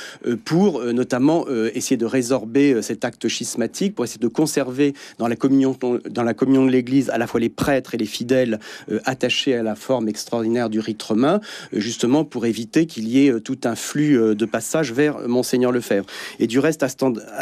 pour 0.43 0.83
notamment 0.83 1.45
essayer 1.73 1.97
de 1.97 2.05
résorber 2.05 2.81
cet 2.81 3.05
acte 3.05 3.27
schismatique, 3.27 3.95
pour 3.95 4.03
essayer 4.05 4.19
de 4.19 4.27
conserver 4.27 4.93
dans 5.19 5.27
la 5.27 5.35
communion, 5.35 5.77
dans 6.09 6.23
la 6.23 6.33
communion 6.33 6.65
de 6.65 6.71
l'Église 6.71 7.09
à 7.09 7.17
la 7.17 7.27
fois 7.27 7.39
les 7.39 7.49
prêtres 7.49 7.95
et 7.95 7.97
les 7.97 8.05
fidèles 8.05 8.59
attachés 9.05 9.55
à 9.55 9.63
la 9.63 9.75
forme 9.75 10.09
extraordinaire 10.09 10.69
du 10.69 10.79
rite 10.79 11.01
romain, 11.01 11.39
justement 11.71 12.25
pour 12.25 12.45
éviter 12.45 12.85
qu'il 12.85 13.07
y 13.07 13.27
ait 13.27 13.39
tout 13.39 13.59
un 13.63 13.75
flux 13.75 14.35
de 14.35 14.45
passage 14.45 14.91
vers 14.91 15.27
Monseigneur 15.27 15.71
Lefebvre. 15.71 16.05
Et 16.39 16.47
du 16.47 16.59
reste, 16.59 16.83
à 16.83 16.89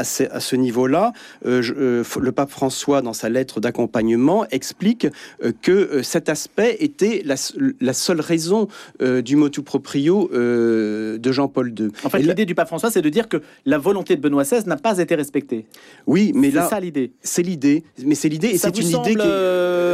ce, 0.03 0.23
ce 0.39 0.55
niveau-là, 0.55 1.13
le 1.43 2.31
pape 2.31 2.51
François, 2.51 3.01
dans 3.01 3.13
sa 3.13 3.29
lettre 3.29 3.59
d'accompagnement, 3.59 4.45
explique 4.51 4.74
euh, 4.83 5.51
que 5.61 5.71
euh, 5.71 6.03
cet 6.03 6.29
aspect 6.29 6.77
était 6.79 7.23
la, 7.25 7.93
seule 7.93 8.21
raison 8.21 8.67
euh, 9.01 9.21
du 9.21 9.35
motu 9.35 9.61
proprio 9.61 10.29
de 10.31 11.31
Jean-Paul 11.31 11.73
II. 11.77 11.87
En 12.03 12.09
fait, 12.09 12.19
l'idée 12.19 12.45
du 12.45 12.55
pape 12.55 12.67
François, 12.67 12.91
c'est 12.91 13.01
de 13.01 13.09
dire 13.09 13.27
que 13.27 13.41
la 13.65 13.77
volonté 13.77 14.15
de 14.15 14.21
Benoît 14.21 14.43
XVI 14.43 14.67
n'a 14.67 14.77
pas 14.77 14.99
été 14.99 15.15
respectée. 15.15 15.65
Oui, 16.07 16.31
mais 16.35 16.51
là, 16.51 16.63
c'est 16.63 16.69
ça 16.75 16.79
l'idée. 16.79 17.11
C'est 17.21 17.41
l'idée, 17.41 17.83
mais 18.03 18.15
c'est 18.15 18.29
l'idée, 18.29 18.49
et 18.49 18.57
c'est 18.57 18.77
une 18.77 18.87
idée 18.87 19.15
qui, 19.15 19.27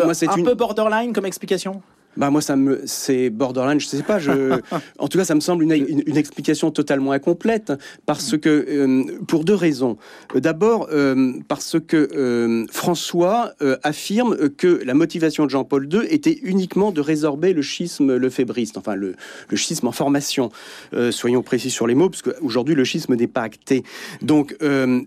moi, 0.03 0.13
c'est 0.13 0.29
un 0.29 0.43
peu 0.43 0.55
borderline 0.55 1.13
comme 1.13 1.25
explication? 1.25 1.81
Bah 2.17 2.29
moi 2.29 2.41
ça 2.41 2.57
me 2.57 2.81
c'est 2.85 3.29
borderline, 3.29 3.79
je 3.79 3.87
sais 3.87 4.03
pas. 4.03 4.19
Je, 4.19 4.59
en 4.99 5.07
tout 5.07 5.17
cas 5.17 5.23
ça 5.23 5.35
me 5.35 5.39
semble 5.39 5.63
une, 5.63 5.71
une, 5.71 6.17
explication 6.17 6.69
totalement 6.69 7.13
incomplète 7.13 7.71
parce 8.05 8.37
que 8.37 8.49
euh, 8.49 9.03
pour 9.27 9.45
deux 9.45 9.55
raisons. 9.55 9.97
D'abord 10.35 10.89
euh, 10.91 11.33
parce 11.47 11.77
que 11.79 12.09
euh, 12.13 12.65
François 12.69 13.53
affirme 13.83 14.49
que 14.49 14.81
la 14.85 14.93
motivation 14.93 15.45
de 15.45 15.49
Jean-Paul 15.49 15.87
II 15.91 16.01
était 16.09 16.37
uniquement 16.43 16.91
de 16.91 16.99
résorber 16.99 17.53
le 17.53 17.61
schisme 17.61 18.15
lefébriste, 18.15 18.77
enfin 18.77 18.95
le, 18.95 19.15
le 19.49 19.57
schisme 19.57 19.87
en 19.87 19.91
formation. 19.91 20.51
soyons 21.11 21.43
précis 21.43 21.69
sur 21.69 21.87
les 21.87 21.95
mots 21.95 22.09
parce 22.09 22.21
qu'aujourd'hui 22.21 22.75
le 22.75 22.83
schisme 22.83 23.15
n'est 23.15 23.27
pas 23.27 23.41
acté. 23.41 23.83
Donc 24.21 24.57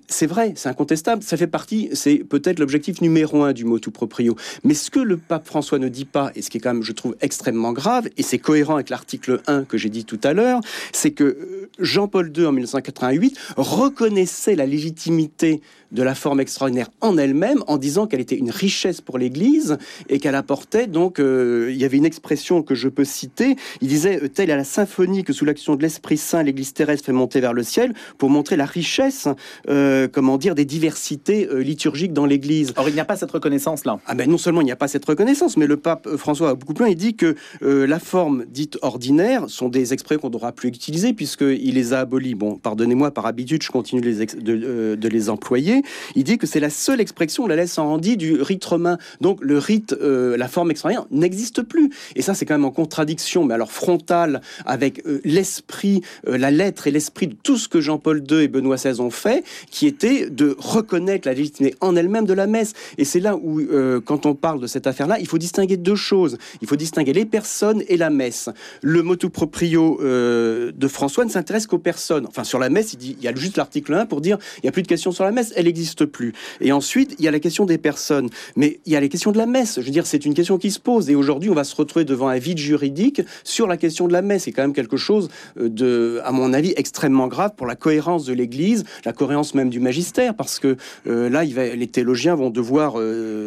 c'est 0.08 0.26
vrai, 0.26 0.54
c'est 0.56 0.68
incontestable, 0.68 1.22
ça 1.22 1.36
fait 1.36 1.46
partie, 1.46 1.90
c'est 1.92 2.18
peut-être 2.18 2.58
l'objectif 2.58 3.00
numéro 3.02 3.42
un 3.42 3.52
du 3.52 3.64
mot 3.64 3.78
tout 3.78 3.90
proprio. 3.90 4.36
Mais 4.62 4.74
ce 4.74 4.90
que 4.90 5.00
le 5.00 5.16
pape 5.16 5.46
François 5.46 5.78
ne 5.78 5.88
dit 5.88 6.06
pas 6.06 6.32
et 6.34 6.42
ce 6.42 6.50
qui 6.50 6.58
est 6.58 6.60
quand 6.60 6.72
même 6.72 6.82
je 6.82 6.93
trouve 6.94 7.16
extrêmement 7.20 7.72
grave, 7.72 8.08
et 8.16 8.22
c'est 8.22 8.38
cohérent 8.38 8.74
avec 8.74 8.90
l'article 8.90 9.40
1 9.46 9.64
que 9.64 9.78
j'ai 9.78 9.90
dit 9.90 10.04
tout 10.04 10.20
à 10.22 10.32
l'heure, 10.32 10.60
c'est 10.92 11.10
que 11.10 11.24
euh, 11.24 11.70
Jean-Paul 11.78 12.32
II 12.36 12.46
en 12.46 12.52
1988 12.52 13.36
reconnaissait 13.56 14.54
la 14.54 14.66
légitimité 14.66 15.60
de 15.92 16.02
la 16.02 16.14
forme 16.14 16.40
extraordinaire 16.40 16.90
en 17.00 17.16
elle-même 17.16 17.62
en 17.66 17.78
disant 17.78 18.06
qu'elle 18.06 18.20
était 18.20 18.36
une 18.36 18.50
richesse 18.50 19.00
pour 19.00 19.16
l'Église 19.16 19.78
et 20.08 20.18
qu'elle 20.18 20.34
apportait 20.34 20.86
donc, 20.86 21.18
euh, 21.18 21.68
il 21.70 21.76
y 21.76 21.84
avait 21.84 21.96
une 21.96 22.04
expression 22.04 22.62
que 22.62 22.74
je 22.74 22.88
peux 22.88 23.04
citer, 23.04 23.56
il 23.80 23.88
disait, 23.88 24.22
euh, 24.22 24.28
telle 24.28 24.50
est 24.50 24.56
la 24.56 24.64
symphonie 24.64 25.24
que 25.24 25.32
sous 25.32 25.44
l'action 25.44 25.76
de 25.76 25.82
l'Esprit 25.82 26.16
Saint, 26.16 26.42
l'Église 26.42 26.72
terrestre 26.72 27.06
fait 27.06 27.12
monter 27.12 27.40
vers 27.40 27.52
le 27.52 27.62
ciel 27.62 27.94
pour 28.18 28.30
montrer 28.30 28.56
la 28.56 28.66
richesse, 28.66 29.28
euh, 29.68 30.08
comment 30.10 30.36
dire, 30.36 30.54
des 30.54 30.64
diversités 30.64 31.48
liturgiques 31.52 32.12
dans 32.12 32.26
l'Église. 32.26 32.72
Or, 32.76 32.88
il 32.88 32.94
n'y 32.94 33.00
a 33.00 33.04
pas 33.04 33.16
cette 33.16 33.30
reconnaissance-là. 33.30 33.98
Ah 34.06 34.14
ben 34.14 34.28
non 34.28 34.38
seulement 34.38 34.60
il 34.60 34.64
n'y 34.64 34.72
a 34.72 34.76
pas 34.76 34.88
cette 34.88 35.04
reconnaissance, 35.04 35.56
mais 35.56 35.66
le 35.66 35.76
pape 35.76 36.08
François 36.16 36.50
a 36.50 36.54
beaucoup 36.54 36.74
plus 36.74 36.83
il 36.86 36.96
dit 36.96 37.14
que 37.14 37.34
la 37.62 37.98
forme 37.98 38.44
dite 38.46 38.78
ordinaire 38.82 39.48
sont 39.48 39.68
des 39.68 39.92
expressions 39.92 40.20
qu'on 40.20 40.30
n'aura 40.30 40.52
plus 40.52 40.68
utiliser 40.68 41.12
puisqu'il 41.12 41.74
les 41.74 41.92
a 41.92 42.00
abolis. 42.00 42.34
Bon, 42.34 42.56
pardonnez-moi, 42.56 43.10
par 43.10 43.26
habitude, 43.26 43.62
je 43.62 43.70
continue 43.70 44.00
les, 44.00 44.26
de, 44.26 44.94
de 44.94 45.08
les 45.08 45.30
employer. 45.30 45.82
Il 46.14 46.24
dit 46.24 46.38
que 46.38 46.46
c'est 46.46 46.60
la 46.60 46.70
seule 46.70 47.00
expression, 47.00 47.46
la 47.46 47.56
laisse 47.56 47.78
en 47.78 47.88
rendit 47.88 48.16
du 48.16 48.40
rite 48.40 48.64
romain. 48.64 48.98
Donc 49.20 49.38
le 49.42 49.58
rite, 49.58 49.94
euh, 50.00 50.36
la 50.36 50.48
forme 50.48 50.70
extraordinaire 50.70 51.06
n'existe 51.10 51.62
plus. 51.62 51.90
Et 52.16 52.22
ça, 52.22 52.34
c'est 52.34 52.44
quand 52.44 52.54
même 52.54 52.64
en 52.64 52.70
contradiction, 52.70 53.44
mais 53.44 53.54
alors 53.54 53.72
frontale, 53.72 54.40
avec 54.66 55.04
euh, 55.06 55.20
l'esprit, 55.24 56.02
euh, 56.28 56.38
la 56.38 56.50
lettre 56.50 56.86
et 56.86 56.90
l'esprit 56.90 57.28
de 57.28 57.36
tout 57.42 57.56
ce 57.56 57.68
que 57.68 57.80
Jean-Paul 57.80 58.24
II 58.28 58.42
et 58.42 58.48
Benoît 58.48 58.76
XVI 58.76 59.00
ont 59.00 59.10
fait, 59.10 59.44
qui 59.70 59.86
était 59.86 60.28
de 60.30 60.56
reconnaître 60.58 61.28
la 61.28 61.34
légitimité 61.34 61.76
en 61.80 61.96
elle-même 61.96 62.26
de 62.26 62.34
la 62.34 62.46
messe. 62.46 62.72
Et 62.98 63.04
c'est 63.04 63.20
là 63.20 63.36
où, 63.36 63.60
quand 64.04 64.26
on 64.26 64.34
parle 64.34 64.60
de 64.60 64.66
cette 64.66 64.86
affaire-là, 64.86 65.18
il 65.18 65.26
faut 65.26 65.38
distinguer 65.38 65.76
deux 65.76 65.94
choses. 65.94 66.38
Il 66.62 66.68
faut 66.68 66.73
distinguer 66.76 67.12
les 67.12 67.24
personnes 67.24 67.82
et 67.88 67.96
la 67.96 68.10
messe. 68.10 68.48
Le 68.82 69.02
motu 69.02 69.30
proprio 69.30 69.98
de 70.00 70.88
François 70.88 71.24
ne 71.24 71.30
s'intéresse 71.30 71.66
qu'aux 71.66 71.78
personnes. 71.78 72.26
Enfin, 72.26 72.44
sur 72.44 72.58
la 72.58 72.68
messe, 72.68 72.92
il, 72.92 72.96
dit, 72.96 73.16
il 73.18 73.24
y 73.24 73.28
a 73.28 73.34
juste 73.34 73.56
l'article 73.56 73.94
1 73.94 74.06
pour 74.06 74.20
dire 74.20 74.38
il 74.58 74.60
n'y 74.64 74.68
a 74.68 74.72
plus 74.72 74.82
de 74.82 74.88
questions 74.88 75.12
sur 75.12 75.24
la 75.24 75.32
messe, 75.32 75.52
elle 75.56 75.66
n'existe 75.66 76.04
plus. 76.04 76.32
Et 76.60 76.72
ensuite, 76.72 77.14
il 77.18 77.24
y 77.24 77.28
a 77.28 77.30
la 77.30 77.40
question 77.40 77.64
des 77.64 77.78
personnes. 77.78 78.28
Mais 78.56 78.80
il 78.86 78.92
y 78.92 78.96
a 78.96 79.00
la 79.00 79.08
question 79.08 79.32
de 79.32 79.38
la 79.38 79.46
messe. 79.46 79.80
Je 79.80 79.84
veux 79.84 79.90
dire, 79.90 80.06
c'est 80.06 80.24
une 80.24 80.34
question 80.34 80.58
qui 80.58 80.70
se 80.70 80.80
pose. 80.80 81.10
Et 81.10 81.14
aujourd'hui, 81.14 81.50
on 81.50 81.54
va 81.54 81.64
se 81.64 81.74
retrouver 81.76 82.04
devant 82.04 82.28
un 82.28 82.38
vide 82.38 82.58
juridique 82.58 83.22
sur 83.44 83.66
la 83.66 83.76
question 83.76 84.08
de 84.08 84.12
la 84.12 84.22
messe. 84.22 84.44
C'est 84.44 84.52
quand 84.52 84.62
même 84.62 84.72
quelque 84.72 84.96
chose 84.96 85.28
euh, 85.58 85.68
de, 85.68 86.20
à 86.24 86.32
mon 86.32 86.52
avis, 86.52 86.72
extrêmement 86.76 87.28
grave 87.28 87.52
pour 87.56 87.66
la 87.66 87.76
cohérence 87.76 88.24
de 88.24 88.32
l'Église, 88.32 88.84
la 89.04 89.12
cohérence 89.12 89.54
même 89.54 89.70
du 89.70 89.80
magistère, 89.80 90.34
parce 90.34 90.58
que 90.58 90.76
euh, 91.06 91.28
là, 91.28 91.44
il 91.44 91.54
va, 91.54 91.74
les 91.74 91.86
théologiens 91.86 92.34
vont 92.34 92.50
devoir 92.50 92.94
euh, 92.96 93.43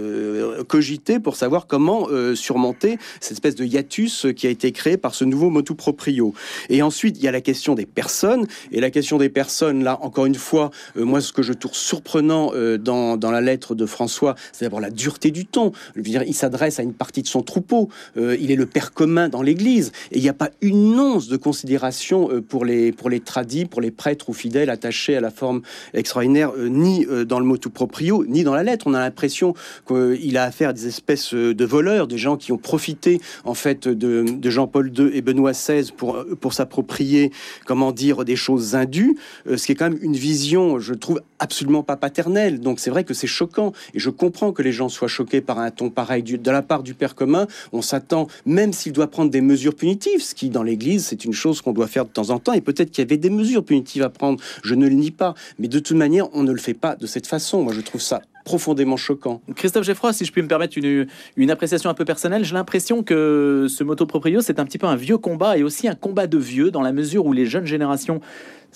cogiter 0.68 1.20
pour 1.20 1.36
savoir 1.36 1.68
comment 1.68 2.08
surmonter 2.36 2.98
cette 3.20 3.34
espèce 3.34 3.56
de 3.56 3.66
hiatus 3.66 4.28
qui 4.36 4.48
a 4.48 4.50
été 4.50 4.72
créé 4.72 4.98
par 4.98 5.16
ce 5.16 5.26
nouveau 5.26 5.50
motu 5.50 5.76
proprio. 5.76 6.34
Et 6.70 6.82
ensuite, 6.82 7.18
il 7.18 7.24
y 7.24 7.28
a 7.28 7.32
la 7.32 7.42
question 7.42 7.76
des 7.76 7.86
personnes. 7.86 8.46
Et 8.72 8.80
la 8.80 8.92
question 8.92 9.18
des 9.18 9.30
personnes, 9.30 9.84
là, 9.84 9.98
encore 10.02 10.26
une 10.26 10.36
fois, 10.36 10.72
moi, 10.96 11.22
ce 11.22 11.34
que 11.34 11.42
je 11.42 11.54
trouve 11.54 11.76
surprenant 11.76 12.52
dans, 12.80 13.18
dans, 13.18 13.32
la 13.32 13.42
lettre 13.42 13.76
de 13.76 13.86
François, 13.86 14.36
c'est 14.52 14.66
d'abord 14.66 14.80
la 14.80 14.90
dureté 14.90 15.32
du 15.32 15.46
ton. 15.46 15.72
Je 15.96 16.00
veux 16.00 16.04
dire, 16.04 16.24
il 16.24 16.34
s'adresse 16.34 16.80
à 16.80 16.84
une 16.84 16.94
partie 16.94 17.22
de 17.22 17.28
son 17.28 17.42
troupeau. 17.42 17.90
il 18.16 18.52
est 18.52 18.56
le 18.56 18.66
père 18.66 18.94
commun 18.94 19.30
dans 19.30 19.42
l'Église. 19.42 19.92
Et 20.12 20.18
il 20.18 20.24
n'y 20.24 20.30
a 20.30 20.34
pas 20.34 20.50
une 20.62 21.00
once 21.00 21.28
de 21.28 21.38
considération 21.38 22.30
pour 22.48 22.66
les, 22.66 22.92
pour 22.92 23.10
les 23.10 23.20
tradis, 23.20 23.66
pour 23.66 23.82
les 23.82 23.92
prêtres 23.92 24.30
ou 24.30 24.34
fidèles 24.34 24.70
attachés 24.70 25.16
à 25.16 25.22
la 25.22 25.32
forme 25.32 25.62
extraordinaire, 25.94 26.52
ni 26.58 27.06
dans 27.26 27.40
le 27.40 27.46
mot 27.46 27.58
tout 27.58 27.70
proprio, 27.70 28.26
ni 28.28 28.44
dans 28.44 28.54
la 28.54 28.64
lettre. 28.64 28.88
On 28.88 28.94
a 28.94 29.00
l'impression 29.00 29.54
qu'il 29.88 30.38
a 30.38 30.47
affaire 30.48 30.70
à 30.70 30.74
des 30.74 30.88
espèces 30.88 31.34
de 31.34 31.66
voleurs, 31.66 32.08
des 32.08 32.18
gens 32.18 32.38
qui 32.38 32.52
ont 32.52 32.58
profité, 32.58 33.20
en 33.44 33.54
fait, 33.54 33.88
de, 33.88 34.26
Jean-Paul 34.50 34.92
II 34.98 35.10
et 35.14 35.22
Benoît 35.22 35.52
XVI 35.52 35.92
pour, 35.96 36.24
pour 36.40 36.54
s'approprier, 36.54 37.32
comment 37.66 37.92
dire, 37.92 38.26
des 38.26 38.36
choses 38.36 38.76
indues, 38.76 39.18
ce 39.46 39.66
qui 39.66 39.74
est 39.74 39.76
quand 39.76 39.90
même 39.90 40.00
une 40.02 40.16
vision, 40.16 40.80
je 40.80 40.94
trouve, 40.94 41.22
absolument 41.40 41.84
pas 41.84 41.98
paternelle. 41.98 42.60
Donc 42.60 42.80
c'est 42.80 42.90
vrai 42.90 43.04
que 43.04 43.14
c'est 43.14 43.28
choquant. 43.28 43.74
Et 43.94 44.00
je 44.00 44.10
comprends 44.10 44.52
que 44.52 44.62
les 44.62 44.72
gens 44.72 44.90
soient 44.90 45.08
choqués 45.08 45.42
par 45.42 45.60
un 45.60 45.72
ton 45.72 45.90
pareil 45.90 46.24
de 46.24 46.52
la 46.52 46.62
part 46.62 46.84
du 46.84 46.94
Père 46.94 47.16
commun. 47.16 47.48
On 47.74 47.82
s'attend, 47.82 48.28
même 48.46 48.74
s'il 48.74 48.94
doit 48.94 49.08
prendre 49.08 49.32
des 49.32 49.42
mesures 49.42 49.76
punitives, 49.76 50.22
ce 50.22 50.36
qui 50.36 50.50
dans 50.50 50.64
l'Église, 50.64 51.06
c'est 51.06 51.26
une 51.26 51.34
chose 51.34 51.62
qu'on 51.62 51.74
doit 51.74 51.88
faire 51.88 52.06
de 52.06 52.12
temps 52.12 52.30
en 52.30 52.40
temps. 52.40 52.54
Et 52.54 52.62
peut-être 52.62 52.92
qu'il 52.92 53.04
y 53.04 53.08
avait 53.08 53.18
des 53.18 53.30
mesures 53.30 53.64
punitives 53.64 54.04
à 54.04 54.10
prendre. 54.10 54.42
Je 54.64 54.76
ne 54.76 54.88
le 54.88 54.94
nie 54.94 55.12
pas. 55.12 55.36
Mais 55.60 55.68
de 55.68 55.80
toute 55.80 55.98
manière, 55.98 56.28
on 56.34 56.44
ne 56.44 56.52
le 56.52 56.60
fait 56.60 56.74
pas 56.74 56.96
de 56.96 57.08
cette 57.08 57.28
façon. 57.28 57.64
Moi, 57.64 57.74
je 57.74 57.82
trouve 57.82 58.02
ça 58.02 58.22
profondément 58.48 58.96
choquant. 58.96 59.42
Christophe 59.56 59.84
Geffroy, 59.84 60.14
si 60.14 60.24
je 60.24 60.32
puis 60.32 60.42
me 60.42 60.48
permettre 60.48 60.78
une, 60.78 61.06
une 61.36 61.52
appréciation 61.52 61.90
un 61.90 61.94
peu 61.94 62.06
personnelle, 62.06 62.46
j'ai 62.46 62.54
l'impression 62.54 63.04
que 63.04 63.68
ce 63.70 63.84
moto 63.84 64.06
proprio, 64.06 64.40
c'est 64.40 64.58
un 64.58 64.64
petit 64.64 64.78
peu 64.78 64.88
un 64.88 64.96
vieux 64.96 65.18
combat 65.18 65.58
et 65.58 65.64
aussi 65.64 65.90
un 65.90 65.96
combat 65.96 66.28
de 66.28 66.38
vieux 66.38 66.72
dans 66.72 66.82
la 66.82 66.94
mesure 66.94 67.26
où 67.26 67.34
les 67.34 67.46
jeunes 67.46 67.66
générations 67.66 68.22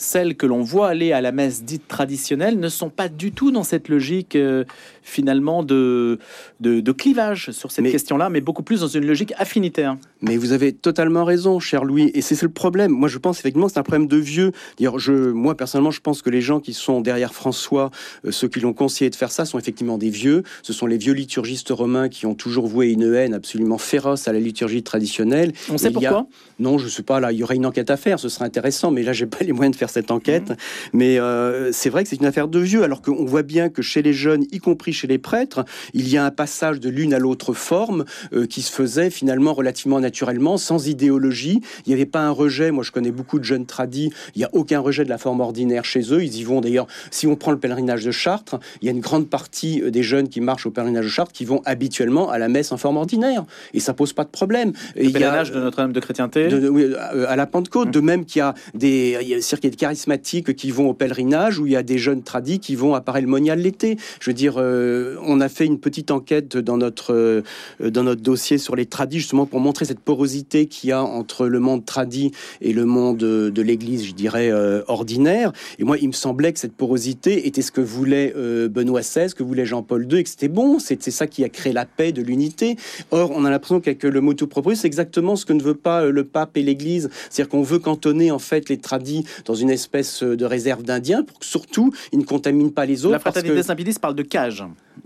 celles 0.01 0.35
que 0.35 0.47
l'on 0.47 0.63
voit 0.63 0.87
aller 0.87 1.11
à 1.11 1.21
la 1.21 1.31
messe 1.31 1.63
dite 1.63 1.87
traditionnelle 1.87 2.59
ne 2.59 2.69
sont 2.69 2.89
pas 2.89 3.07
du 3.07 3.31
tout 3.31 3.51
dans 3.51 3.61
cette 3.61 3.87
logique 3.87 4.35
euh, 4.35 4.63
finalement 5.03 5.61
de, 5.61 6.17
de, 6.59 6.91
clivage 6.91 7.51
sur 7.51 7.71
cette 7.71 7.85
question-là, 7.85 8.29
mais 8.29 8.41
beaucoup 8.41 8.63
plus 8.63 8.81
dans 8.81 8.87
une 8.87 9.05
logique 9.05 9.33
affinitaire. 9.37 9.97
Mais 10.21 10.37
vous 10.37 10.53
avez 10.53 10.73
totalement 10.73 11.23
raison, 11.23 11.59
cher 11.59 11.85
Louis, 11.85 12.09
et 12.15 12.21
c'est 12.21 12.41
le 12.41 12.49
problème. 12.49 12.91
Moi, 12.91 13.09
je 13.09 13.19
pense 13.19 13.39
effectivement 13.39 13.67
que 13.67 13.73
c'est 13.73 13.79
un 13.79 13.83
problème 13.83 14.07
de 14.07 14.17
vieux. 14.17 14.51
Dire, 14.77 14.97
je, 14.97 15.13
moi, 15.13 15.55
personnellement, 15.55 15.91
je 15.91 16.01
pense 16.01 16.23
que 16.23 16.31
les 16.31 16.41
gens 16.41 16.59
qui 16.59 16.73
sont 16.73 17.01
derrière 17.01 17.33
François, 17.33 17.91
euh, 18.25 18.31
ceux 18.31 18.47
qui 18.47 18.59
l'ont 18.59 18.73
conseillé 18.73 19.09
de 19.09 19.15
faire 19.15 19.31
ça, 19.31 19.45
sont 19.45 19.59
effectivement 19.59 19.99
des 19.99 20.09
vieux. 20.09 20.41
Ce 20.63 20.73
sont 20.73 20.87
les 20.87 20.97
vieux 20.97 21.13
liturgistes 21.13 21.69
romains 21.69 22.09
qui 22.09 22.25
ont 22.25 22.35
toujours 22.35 22.65
voué 22.65 22.89
une 22.89 23.13
haine 23.13 23.35
absolument 23.35 23.77
féroce 23.77 24.27
à 24.27 24.33
la 24.33 24.39
liturgie 24.39 24.81
traditionnelle. 24.81 25.53
On 25.69 25.77
sait 25.77 25.91
pourquoi? 25.91 26.25
Non, 26.59 26.79
je 26.79 26.85
ne 26.85 26.89
sais 26.89 27.03
pas. 27.03 27.19
Là, 27.19 27.31
il 27.31 27.37
y 27.37 27.43
aurait 27.43 27.55
une 27.55 27.65
enquête 27.67 27.91
à 27.91 27.97
faire. 27.97 28.19
Ce 28.19 28.29
serait 28.29 28.45
intéressant, 28.45 28.89
mais 28.89 29.03
là, 29.03 29.13
j'ai 29.13 29.27
pas 29.27 29.43
les 29.43 29.53
moyens 29.53 29.75
de 29.75 29.77
faire 29.77 29.90
cette 29.91 30.11
enquête. 30.11 30.49
Mhm. 30.49 30.55
Mais 30.93 31.19
euh, 31.19 31.71
c'est 31.71 31.89
vrai 31.89 32.03
que 32.03 32.09
c'est 32.09 32.15
une 32.15 32.25
affaire 32.25 32.47
de 32.47 32.59
vieux, 32.59 32.83
alors 32.83 33.01
qu'on 33.01 33.25
voit 33.25 33.43
bien 33.43 33.69
que 33.69 33.81
chez 33.81 34.01
les 34.01 34.13
jeunes, 34.13 34.45
y 34.51 34.59
compris 34.59 34.93
chez 34.93 35.07
les 35.07 35.17
prêtres, 35.17 35.63
il 35.93 36.09
y 36.09 36.17
a 36.17 36.25
un 36.25 36.31
passage 36.31 36.79
de 36.79 36.89
l'une 36.89 37.13
à 37.13 37.19
l'autre 37.19 37.53
forme 37.53 38.05
euh, 38.33 38.45
qui 38.45 38.61
se 38.61 38.71
faisait 38.71 39.09
finalement 39.09 39.53
relativement 39.53 39.99
naturellement, 39.99 40.57
sans 40.57 40.87
idéologie. 40.87 41.61
Il 41.85 41.89
n'y 41.89 41.93
avait 41.93 42.05
pas 42.05 42.21
un 42.21 42.31
rejet. 42.31 42.71
Moi, 42.71 42.83
je 42.83 42.91
connais 42.91 43.11
beaucoup 43.11 43.39
de 43.39 43.43
jeunes 43.43 43.65
tradis. 43.65 44.11
Il 44.35 44.39
n'y 44.39 44.45
a 44.45 44.49
aucun 44.53 44.79
rejet 44.79 45.03
de 45.03 45.09
la 45.09 45.17
forme 45.17 45.41
ordinaire 45.41 45.85
chez 45.85 46.13
eux. 46.13 46.23
Ils 46.23 46.37
y 46.37 46.43
vont 46.43 46.61
d'ailleurs. 46.61 46.87
Si 47.11 47.27
on 47.27 47.35
prend 47.35 47.51
le 47.51 47.59
pèlerinage 47.59 48.03
de 48.03 48.11
Chartres, 48.11 48.59
il 48.81 48.85
y 48.85 48.89
a 48.89 48.91
une 48.91 48.99
grande 48.99 49.29
partie 49.29 49.81
euh, 49.81 49.91
des 49.91 50.03
jeunes 50.03 50.29
qui 50.29 50.41
marchent 50.41 50.65
au 50.65 50.71
pèlerinage 50.71 51.05
de 51.05 51.09
Chartres 51.09 51.31
qui 51.31 51.45
vont 51.45 51.61
habituellement 51.65 52.29
à 52.29 52.37
la 52.37 52.47
messe 52.47 52.71
en 52.71 52.77
forme 52.77 52.97
ordinaire. 52.97 53.45
Et 53.73 53.79
ça 53.79 53.93
pose 53.93 54.13
pas 54.13 54.23
de 54.23 54.29
problème. 54.29 54.73
Le 54.95 55.09
pèlerinage 55.11 55.51
de 55.51 55.59
Notre-Dame 55.59 55.93
de 55.93 55.99
Chrétienté? 55.99 56.47
oui, 56.69 56.93
à 56.95 57.35
la 57.35 57.45
Pentecôte. 57.45 57.87
Hum. 57.87 57.91
De 57.91 57.99
même 57.99 58.25
qu'il 58.25 58.39
y 58.39 58.41
a 58.41 58.53
des, 58.73 59.17
il 59.21 59.27
y 59.27 59.33
a 59.33 59.41
charismatiques 59.75 60.55
qui 60.55 60.71
vont 60.71 60.89
au 60.89 60.93
pèlerinage, 60.93 61.59
où 61.59 61.65
il 61.65 61.73
y 61.73 61.75
a 61.75 61.83
des 61.83 61.97
jeunes 61.97 62.23
tradis 62.23 62.59
qui 62.59 62.75
vont 62.75 62.93
à 62.93 63.01
Paray-le-Monial 63.01 63.59
l'été. 63.59 63.97
Je 64.19 64.29
veux 64.29 64.33
dire, 64.33 64.55
euh, 64.57 65.17
on 65.23 65.41
a 65.41 65.49
fait 65.49 65.65
une 65.65 65.79
petite 65.79 66.11
enquête 66.11 66.57
dans 66.57 66.77
notre, 66.77 67.13
euh, 67.13 67.41
dans 67.81 68.03
notre 68.03 68.21
dossier 68.21 68.57
sur 68.57 68.75
les 68.75 68.85
tradis, 68.85 69.19
justement 69.19 69.45
pour 69.45 69.59
montrer 69.59 69.85
cette 69.85 69.99
porosité 69.99 70.65
qu'il 70.67 70.89
y 70.89 70.93
a 70.93 71.03
entre 71.03 71.47
le 71.47 71.59
monde 71.59 71.85
tradit 71.85 72.31
et 72.61 72.73
le 72.73 72.85
monde 72.85 73.17
de 73.17 73.61
l'Église, 73.61 74.05
je 74.05 74.13
dirais, 74.13 74.49
euh, 74.51 74.83
ordinaire. 74.87 75.51
Et 75.79 75.83
moi, 75.83 75.97
il 75.97 76.07
me 76.07 76.13
semblait 76.13 76.53
que 76.53 76.59
cette 76.59 76.75
porosité 76.75 77.47
était 77.47 77.61
ce 77.61 77.71
que 77.71 77.81
voulait 77.81 78.33
Benoît 78.69 79.01
XVI, 79.01 79.33
que 79.33 79.43
voulait 79.43 79.65
Jean-Paul 79.65 80.07
II, 80.11 80.19
et 80.19 80.23
que 80.23 80.29
c'était 80.29 80.47
bon. 80.47 80.79
C'est 80.79 81.01
ça 81.11 81.27
qui 81.27 81.43
a 81.43 81.49
créé 81.49 81.73
la 81.73 81.85
paix, 81.85 82.11
de 82.11 82.21
l'unité. 82.21 82.77
Or, 83.11 83.31
on 83.33 83.45
a 83.45 83.49
l'impression 83.49 83.79
qu'avec 83.79 84.03
le 84.03 84.21
mot 84.21 84.33
tout 84.33 84.47
propre, 84.47 84.73
c'est 84.73 84.87
exactement 84.87 85.35
ce 85.35 85.45
que 85.45 85.53
ne 85.53 85.61
veut 85.61 85.75
pas 85.75 86.05
le 86.05 86.23
pape 86.23 86.57
et 86.57 86.63
l'Église. 86.63 87.09
C'est-à-dire 87.29 87.49
qu'on 87.49 87.61
veut 87.61 87.79
cantonner 87.79 88.31
en 88.31 88.39
fait 88.39 88.69
les 88.69 88.77
tradis 88.77 89.23
dans 89.45 89.55
une 89.55 89.60
espèce 89.69 90.23
de 90.23 90.45
réserve 90.45 90.83
d'Indiens 90.83 91.23
pour 91.23 91.39
que 91.39 91.45
surtout 91.45 91.93
ils 92.11 92.19
ne 92.19 92.23
contaminent 92.23 92.71
pas 92.71 92.85
les 92.85 93.05
autres. 93.05 93.13
La 93.13 93.19
fraternité 93.19 93.63
Saint-Pédis 93.63 93.99
parle 93.99 94.15
de 94.15 94.23
cage, 94.23 94.63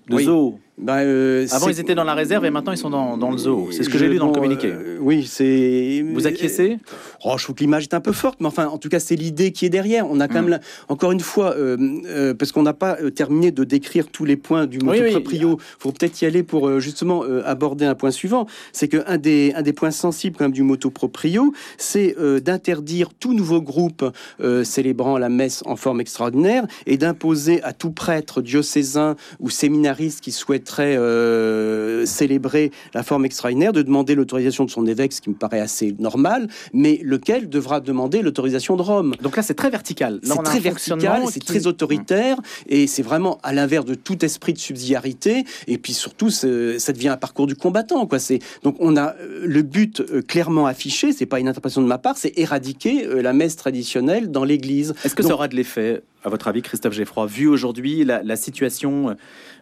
de 0.10 0.20
zoo. 0.20 0.60
Bah, 0.78 0.98
euh, 0.98 1.48
Avant, 1.52 1.70
ils 1.70 1.80
étaient 1.80 1.96
dans 1.96 2.04
la 2.04 2.16
réserve 2.16 2.44
et 2.44 2.50
maintenant, 2.50 2.74
ils 2.74 2.78
sont 2.78 2.90
dans, 2.90 3.16
dans 3.16 3.32
le 3.32 3.38
zoo. 3.38 3.70
C'est 3.72 3.84
ce 3.84 3.90
que 3.90 3.98
j'ai 3.98 4.10
lu 4.10 4.18
dans 4.18 4.28
le 4.28 4.34
communiqué. 4.34 4.68
Euh, 4.68 4.98
oui, 5.00 5.26
c'est. 5.26 6.04
Vous 6.14 6.28
acquiescez 6.28 6.80
oh, 7.24 7.36
Je 7.38 7.44
trouve 7.44 7.56
que 7.56 7.62
l'image 7.62 7.84
est 7.84 7.94
un 7.94 8.02
peu 8.02 8.12
forte, 8.12 8.42
mais 8.42 8.48
enfin, 8.48 8.68
en 8.68 8.78
tout 8.78 8.90
cas, 8.90 9.00
c'est 9.00 9.16
l'idée 9.16 9.54
qui 9.54 9.66
est 9.66 9.70
derrière. 9.70 10.06
On 10.10 10.20
a 10.20 10.28
quand 10.28 10.42
hmm. 10.42 10.50
même, 10.50 10.60
encore 10.90 11.14
une 11.14 11.22
fois, 11.22 11.56
euh, 11.56 12.34
parce 12.34 12.52
qu'on 12.52 12.64
n'a 12.64 12.74
pas 12.74 12.98
terminé 13.12 13.52
de 13.52 13.64
décrire 13.64 14.08
tous 14.10 14.26
les 14.26 14.36
points 14.36 14.66
du 14.66 14.80
mot 14.80 14.92
proprio, 14.94 15.58
il 15.60 15.80
faut 15.80 15.94
peut-être 15.94 16.22
y 16.22 16.26
aller 16.26 16.44
pour 16.44 16.80
justement 16.82 17.24
aborder 17.46 17.86
un 17.86 17.96
point 17.96 18.12
suivant. 18.12 18.46
C'est 18.74 18.90
qu'un 18.90 19.18
des, 19.18 19.54
un 19.56 19.62
des 19.62 19.74
points 19.74 19.92
sensibles 19.92 20.36
quand 20.38 20.46
même 20.46 20.52
du 20.52 20.64
moto 20.64 20.90
proprio, 20.90 21.54
c'est 21.78 22.16
d'interdire 22.42 23.10
tout 23.18 23.34
nouveau 23.34 23.62
groupe 23.62 24.04
célébrant 24.64 25.18
la 25.18 25.30
messe 25.30 25.64
en 25.66 25.78
forme 25.78 26.02
extraordinaire 26.02 26.66
et 26.86 26.98
d'imposer 26.98 27.64
à 27.64 27.72
tout 27.72 27.92
prêtre 27.92 28.42
diocésain 28.42 29.16
ou 29.40 29.50
séminariste 29.50 30.22
qui 30.22 30.32
souhaite 30.32 30.65
souhaiterait 30.66 32.06
célébrer 32.06 32.72
la 32.94 33.04
forme 33.04 33.26
extraordinaire, 33.26 33.74
de 33.74 33.82
demander 33.82 34.16
l'autorisation 34.16 34.66
de 34.66 34.72
son 34.72 34.86
évêque, 34.86 35.14
ce 35.14 35.22
qui 35.22 35.30
me 35.30 35.36
paraît 35.36 35.60
assez 35.60 35.96
normal, 36.00 36.48
mais 36.74 37.00
lequel 37.04 37.50
devra 37.50 37.80
demander 37.80 38.22
l'autorisation 38.22 38.76
de 38.76 38.82
Rome. 38.82 39.16
Donc 39.22 39.38
là, 39.38 39.44
c'est 39.44 39.54
très 39.54 39.70
vertical. 39.70 40.20
C'est 40.24 40.44
très 40.44 40.60
vertical, 40.60 41.24
c'est 41.32 41.44
très 41.44 41.68
autoritaire, 41.68 42.38
et 42.68 42.88
c'est 42.88 43.02
vraiment 43.02 43.40
à 43.44 43.54
l'inverse 43.54 43.86
de 43.86 43.96
tout 43.96 44.24
esprit 44.24 44.54
de 44.54 44.60
subsidiarité. 44.60 45.46
Et 45.68 45.78
puis 45.78 45.94
surtout, 45.94 46.30
ça 46.30 46.94
devient 46.94 47.10
un 47.10 47.18
parcours 47.18 47.48
du 47.48 47.56
combattant. 47.56 48.06
Quoi. 48.08 48.20
Donc 48.64 48.78
on 48.80 48.98
a 48.98 49.16
le 49.44 49.62
but 49.62 50.04
clairement 50.28 50.66
affiché, 50.66 51.14
c'est 51.14 51.26
pas 51.26 51.40
une 51.40 51.48
interprétation 51.48 51.82
de 51.82 51.88
ma 51.88 51.98
part, 51.98 52.18
c'est 52.18 52.38
éradiquer 52.38 53.08
la 53.22 53.34
messe 53.34 53.56
traditionnelle 53.56 54.32
dans 54.32 54.44
l'Église. 54.44 54.94
Est-ce 55.04 55.16
que 55.16 55.24
ça 55.24 55.34
aura 55.34 55.48
de 55.48 55.56
l'effet 55.56 56.02
à 56.26 56.30
votre 56.30 56.48
avis, 56.48 56.64
Christophe 56.64 56.94
Geffroy, 56.94 57.28
vu 57.28 57.48
aujourd'hui 57.48 58.04
la, 58.04 58.36
situation 58.36 59.12
euh, 59.12 59.14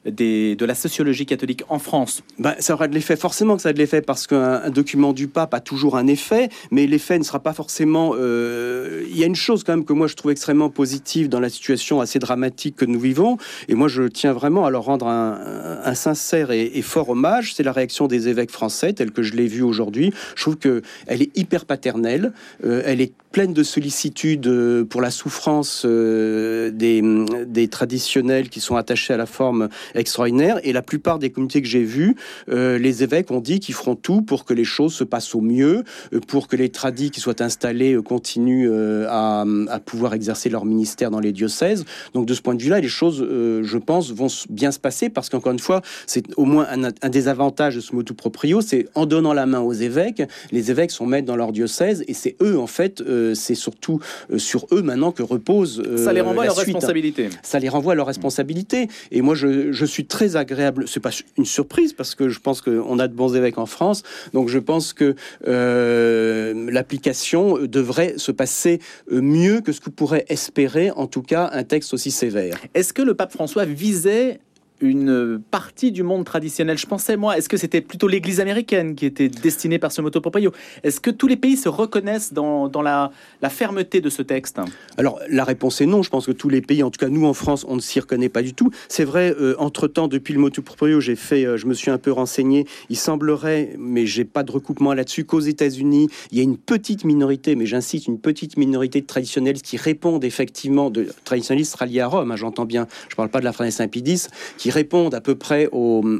des, 0.05 0.55
de 0.55 0.65
la 0.65 0.75
sociologie 0.75 1.25
catholique 1.25 1.63
en 1.69 1.79
France 1.79 2.23
bah, 2.39 2.55
Ça 2.59 2.73
aura 2.73 2.87
de 2.87 2.93
l'effet, 2.93 3.15
forcément 3.15 3.55
que 3.55 3.61
ça 3.61 3.69
a 3.69 3.73
de 3.73 3.79
l'effet, 3.79 4.01
parce 4.01 4.27
qu'un 4.27 4.69
document 4.69 5.13
du 5.13 5.27
pape 5.27 5.53
a 5.53 5.59
toujours 5.59 5.97
un 5.97 6.07
effet, 6.07 6.49
mais 6.71 6.87
l'effet 6.87 7.17
ne 7.17 7.23
sera 7.23 7.39
pas 7.39 7.53
forcément... 7.53 8.13
Euh, 8.15 9.03
il 9.09 9.17
y 9.17 9.23
a 9.23 9.27
une 9.27 9.35
chose 9.35 9.63
quand 9.63 9.73
même 9.73 9.85
que 9.85 9.93
moi 9.93 10.07
je 10.07 10.15
trouve 10.15 10.31
extrêmement 10.31 10.69
positive 10.69 11.29
dans 11.29 11.39
la 11.39 11.49
situation 11.49 12.01
assez 12.01 12.19
dramatique 12.19 12.75
que 12.75 12.85
nous 12.85 12.99
vivons, 12.99 13.37
et 13.67 13.75
moi 13.75 13.87
je 13.87 14.03
tiens 14.03 14.33
vraiment 14.33 14.65
à 14.65 14.69
leur 14.69 14.83
rendre 14.83 15.07
un, 15.07 15.93
sincère 15.95 16.51
et, 16.51 16.81
fort 16.81 17.09
hommage, 17.09 17.53
c'est 17.53 17.63
la 17.63 17.71
réaction 17.71 18.07
des 18.07 18.27
évêques 18.27 18.51
français, 18.51 18.93
telle 18.93 19.11
que 19.11 19.21
je 19.21 19.33
l'ai 19.33 19.47
vue 19.47 19.61
aujourd'hui. 19.61 20.11
Je 20.35 20.41
trouve 20.41 20.57
qu'elle 20.57 21.21
est 21.21 21.37
hyper 21.37 21.65
paternelle, 21.65 22.33
euh, 22.65 22.81
elle 22.85 22.99
est 22.99 23.13
pleine 23.33 23.51
de 23.51 23.63
sollicitude 23.63 24.85
pour 24.89 25.01
la 25.01 25.11
souffrance 25.11 25.85
des, 25.85 27.01
des, 27.47 27.67
traditionnels 27.67 28.49
qui 28.49 28.61
sont 28.61 28.75
attachés 28.75 29.13
à 29.13 29.17
la 29.17 29.25
forme 29.25 29.69
extraordinaire. 29.95 30.59
Et 30.63 30.71
la 30.71 30.83
plupart 30.83 31.19
des 31.19 31.31
communautés 31.31 31.61
que 31.61 31.67
j'ai 31.67 31.83
vues, 31.83 32.15
euh, 32.49 32.77
les 32.77 33.03
évêques 33.03 33.31
ont 33.31 33.41
dit 33.41 33.59
qu'ils 33.59 33.75
feront 33.75 33.95
tout 33.95 34.21
pour 34.21 34.45
que 34.45 34.53
les 34.53 34.63
choses 34.63 34.93
se 34.93 35.03
passent 35.03 35.33
au 35.35 35.41
mieux, 35.41 35.83
euh, 36.13 36.19
pour 36.19 36.47
que 36.47 36.55
les 36.55 36.69
tradis 36.69 37.09
qui 37.09 37.19
soient 37.19 37.41
installés 37.41 37.93
euh, 37.93 38.01
continuent 38.03 38.71
à, 39.07 39.45
à, 39.69 39.79
pouvoir 39.79 40.13
exercer 40.13 40.49
leur 40.49 40.65
ministère 40.65 41.09
dans 41.09 41.19
les 41.19 41.31
diocèses. 41.31 41.85
Donc 42.13 42.27
de 42.27 42.33
ce 42.35 42.41
point 42.41 42.53
de 42.53 42.61
vue-là, 42.61 42.79
les 42.79 42.87
choses, 42.87 43.17
je 43.19 43.77
pense, 43.77 44.11
vont 44.11 44.27
bien 44.49 44.71
se 44.71 44.79
passer 44.79 45.09
parce 45.09 45.29
qu'encore 45.29 45.51
une 45.51 45.59
fois, 45.59 45.81
c'est 46.05 46.25
au 46.37 46.45
moins 46.45 46.67
un, 46.69 46.83
un, 46.83 47.09
des 47.09 47.27
avantages 47.27 47.75
de 47.75 47.81
ce 47.81 47.95
motu 47.95 48.13
proprio, 48.13 48.61
c'est 48.61 48.87
en 48.93 49.05
donnant 49.07 49.33
la 49.33 49.47
main 49.47 49.59
aux 49.61 49.73
évêques, 49.73 50.21
les 50.51 50.69
évêques 50.69 50.91
sont 50.91 51.07
maîtres 51.07 51.25
dans 51.25 51.35
leur 51.35 51.51
diocèse 51.51 52.03
et 52.07 52.13
c'est 52.13 52.35
eux, 52.41 52.59
en 52.59 52.67
fait, 52.67 53.01
c'est 53.33 53.55
surtout 53.55 53.99
sur 54.37 54.67
eux 54.71 54.81
maintenant 54.81 55.11
que 55.11 55.23
repose. 55.23 55.83
Ça 55.97 56.13
les 56.13 56.21
renvoie 56.21 56.43
à 56.43 56.47
leur 56.47 56.55
responsabilité. 56.55 57.29
Ça 57.41 57.59
les 57.59 57.69
renvoie 57.69 57.93
à 57.93 57.95
leur 57.95 58.07
responsabilité. 58.07 58.87
Et 59.11 59.21
moi, 59.21 59.35
je, 59.35 59.85
suis 59.85 60.05
très 60.05 60.35
agréable. 60.35 60.85
C'est 60.87 60.99
pas 60.99 61.11
une 61.37 61.45
surprise 61.45 61.93
parce 61.93 62.15
que 62.15 62.29
je 62.29 62.39
pense 62.39 62.61
qu'on 62.61 62.99
a 62.99 63.07
de 63.07 63.13
bons 63.13 63.35
évêques 63.35 63.57
en 63.57 63.65
France. 63.65 64.03
Donc, 64.33 64.49
je 64.49 64.59
pense 64.59 64.93
que 64.93 65.15
euh, 65.47 66.71
l'application 66.71 67.57
devrait 67.59 68.15
se 68.17 68.31
passer 68.31 68.79
euh, 69.11 69.21
mieux 69.21 69.61
que 69.61 69.71
ce 69.71 69.81
que 69.81 69.89
pourrait 69.89 70.25
espérer, 70.29 70.91
en 70.91 71.07
tout 71.07 71.21
cas, 71.21 71.49
un 71.53 71.63
texte 71.63 71.93
aussi 71.93 72.11
sévère. 72.11 72.57
Est-ce 72.73 72.93
que 72.93 73.01
le 73.01 73.13
pape 73.13 73.31
François 73.31 73.65
visait 73.65 74.39
une 74.83 75.41
partie 75.49 75.91
du 75.91 76.03
monde 76.03 76.25
traditionnel. 76.25 76.77
Je 76.77 76.85
pensais, 76.85 77.15
moi, 77.17 77.37
est-ce 77.37 77.49
que 77.49 77.57
c'était 77.57 77.81
plutôt 77.81 78.07
l'Église 78.07 78.39
américaine 78.39 78.95
qui 78.95 79.05
était 79.05 79.29
destinée 79.29 79.79
par 79.79 79.91
ce 79.91 80.01
moto 80.01 80.21
proprio 80.21 80.51
Est-ce 80.83 80.99
que 80.99 81.09
tous 81.09 81.27
les 81.27 81.37
pays 81.37 81.57
se 81.57 81.69
reconnaissent 81.69 82.33
dans, 82.33 82.69
la, 82.81 83.11
fermeté 83.49 84.01
de 84.01 84.09
ce 84.09 84.21
texte? 84.21 84.59
Alors, 84.97 85.19
la 85.29 85.43
réponse 85.43 85.81
est 85.81 85.85
non. 85.85 86.03
Je 86.03 86.09
pense 86.09 86.25
que 86.25 86.31
tous 86.31 86.49
les 86.49 86.61
pays, 86.61 86.83
en 86.83 86.91
tout 86.91 86.99
cas 86.99 87.09
nous 87.09 87.25
en 87.25 87.33
France, 87.33 87.65
on 87.67 87.75
ne 87.75 87.81
s'y 87.81 87.99
reconnaît 87.99 88.29
pas 88.29 88.41
du 88.41 88.53
tout. 88.53 88.69
C'est 88.89 89.05
vrai, 89.05 89.33
euh, 89.39 89.55
entre-temps, 89.57 90.07
depuis 90.07 90.33
le 90.33 90.39
moto 90.39 90.61
proprio, 90.61 90.99
j'ai 90.99 91.15
fait, 91.15 91.45
euh, 91.45 91.57
je 91.57 91.65
me 91.65 91.73
suis 91.73 91.89
un 91.89 91.97
peu 91.97 92.11
renseigné. 92.11 92.67
Il 92.89 92.97
semblerait, 92.97 93.75
mais 93.79 94.05
j'ai 94.05 94.25
pas 94.25 94.43
de 94.43 94.51
recoupement 94.51 94.93
là-dessus, 94.93 95.23
qu'aux 95.23 95.39
États-Unis, 95.39 96.09
il 96.31 96.37
y 96.37 96.41
a 96.41 96.43
une 96.43 96.57
petite 96.57 97.05
minorité, 97.05 97.55
mais 97.55 97.65
j'insiste, 97.65 98.07
une 98.07 98.19
petite 98.19 98.57
minorité 98.57 98.99
de 98.99 99.07
traditionnalistes 99.07 99.65
qui 99.65 99.77
répondent 99.77 100.25
effectivement, 100.25 100.89
de 100.89 101.07
traditionnalistes 101.23 101.75
ralliés 101.75 102.01
à 102.01 102.07
Rome, 102.07 102.31
hein, 102.31 102.35
j'entends 102.35 102.65
bien, 102.65 102.87
je 103.09 103.15
parle 103.15 103.29
pas 103.29 103.39
de 103.39 103.45
la 103.45 103.53
Fraternité 103.53 103.77
Saint-Pédis, 103.77 104.27
qui 104.57 104.71
répondent 104.73 105.13
à 105.13 105.21
peu 105.21 105.35
près 105.35 105.69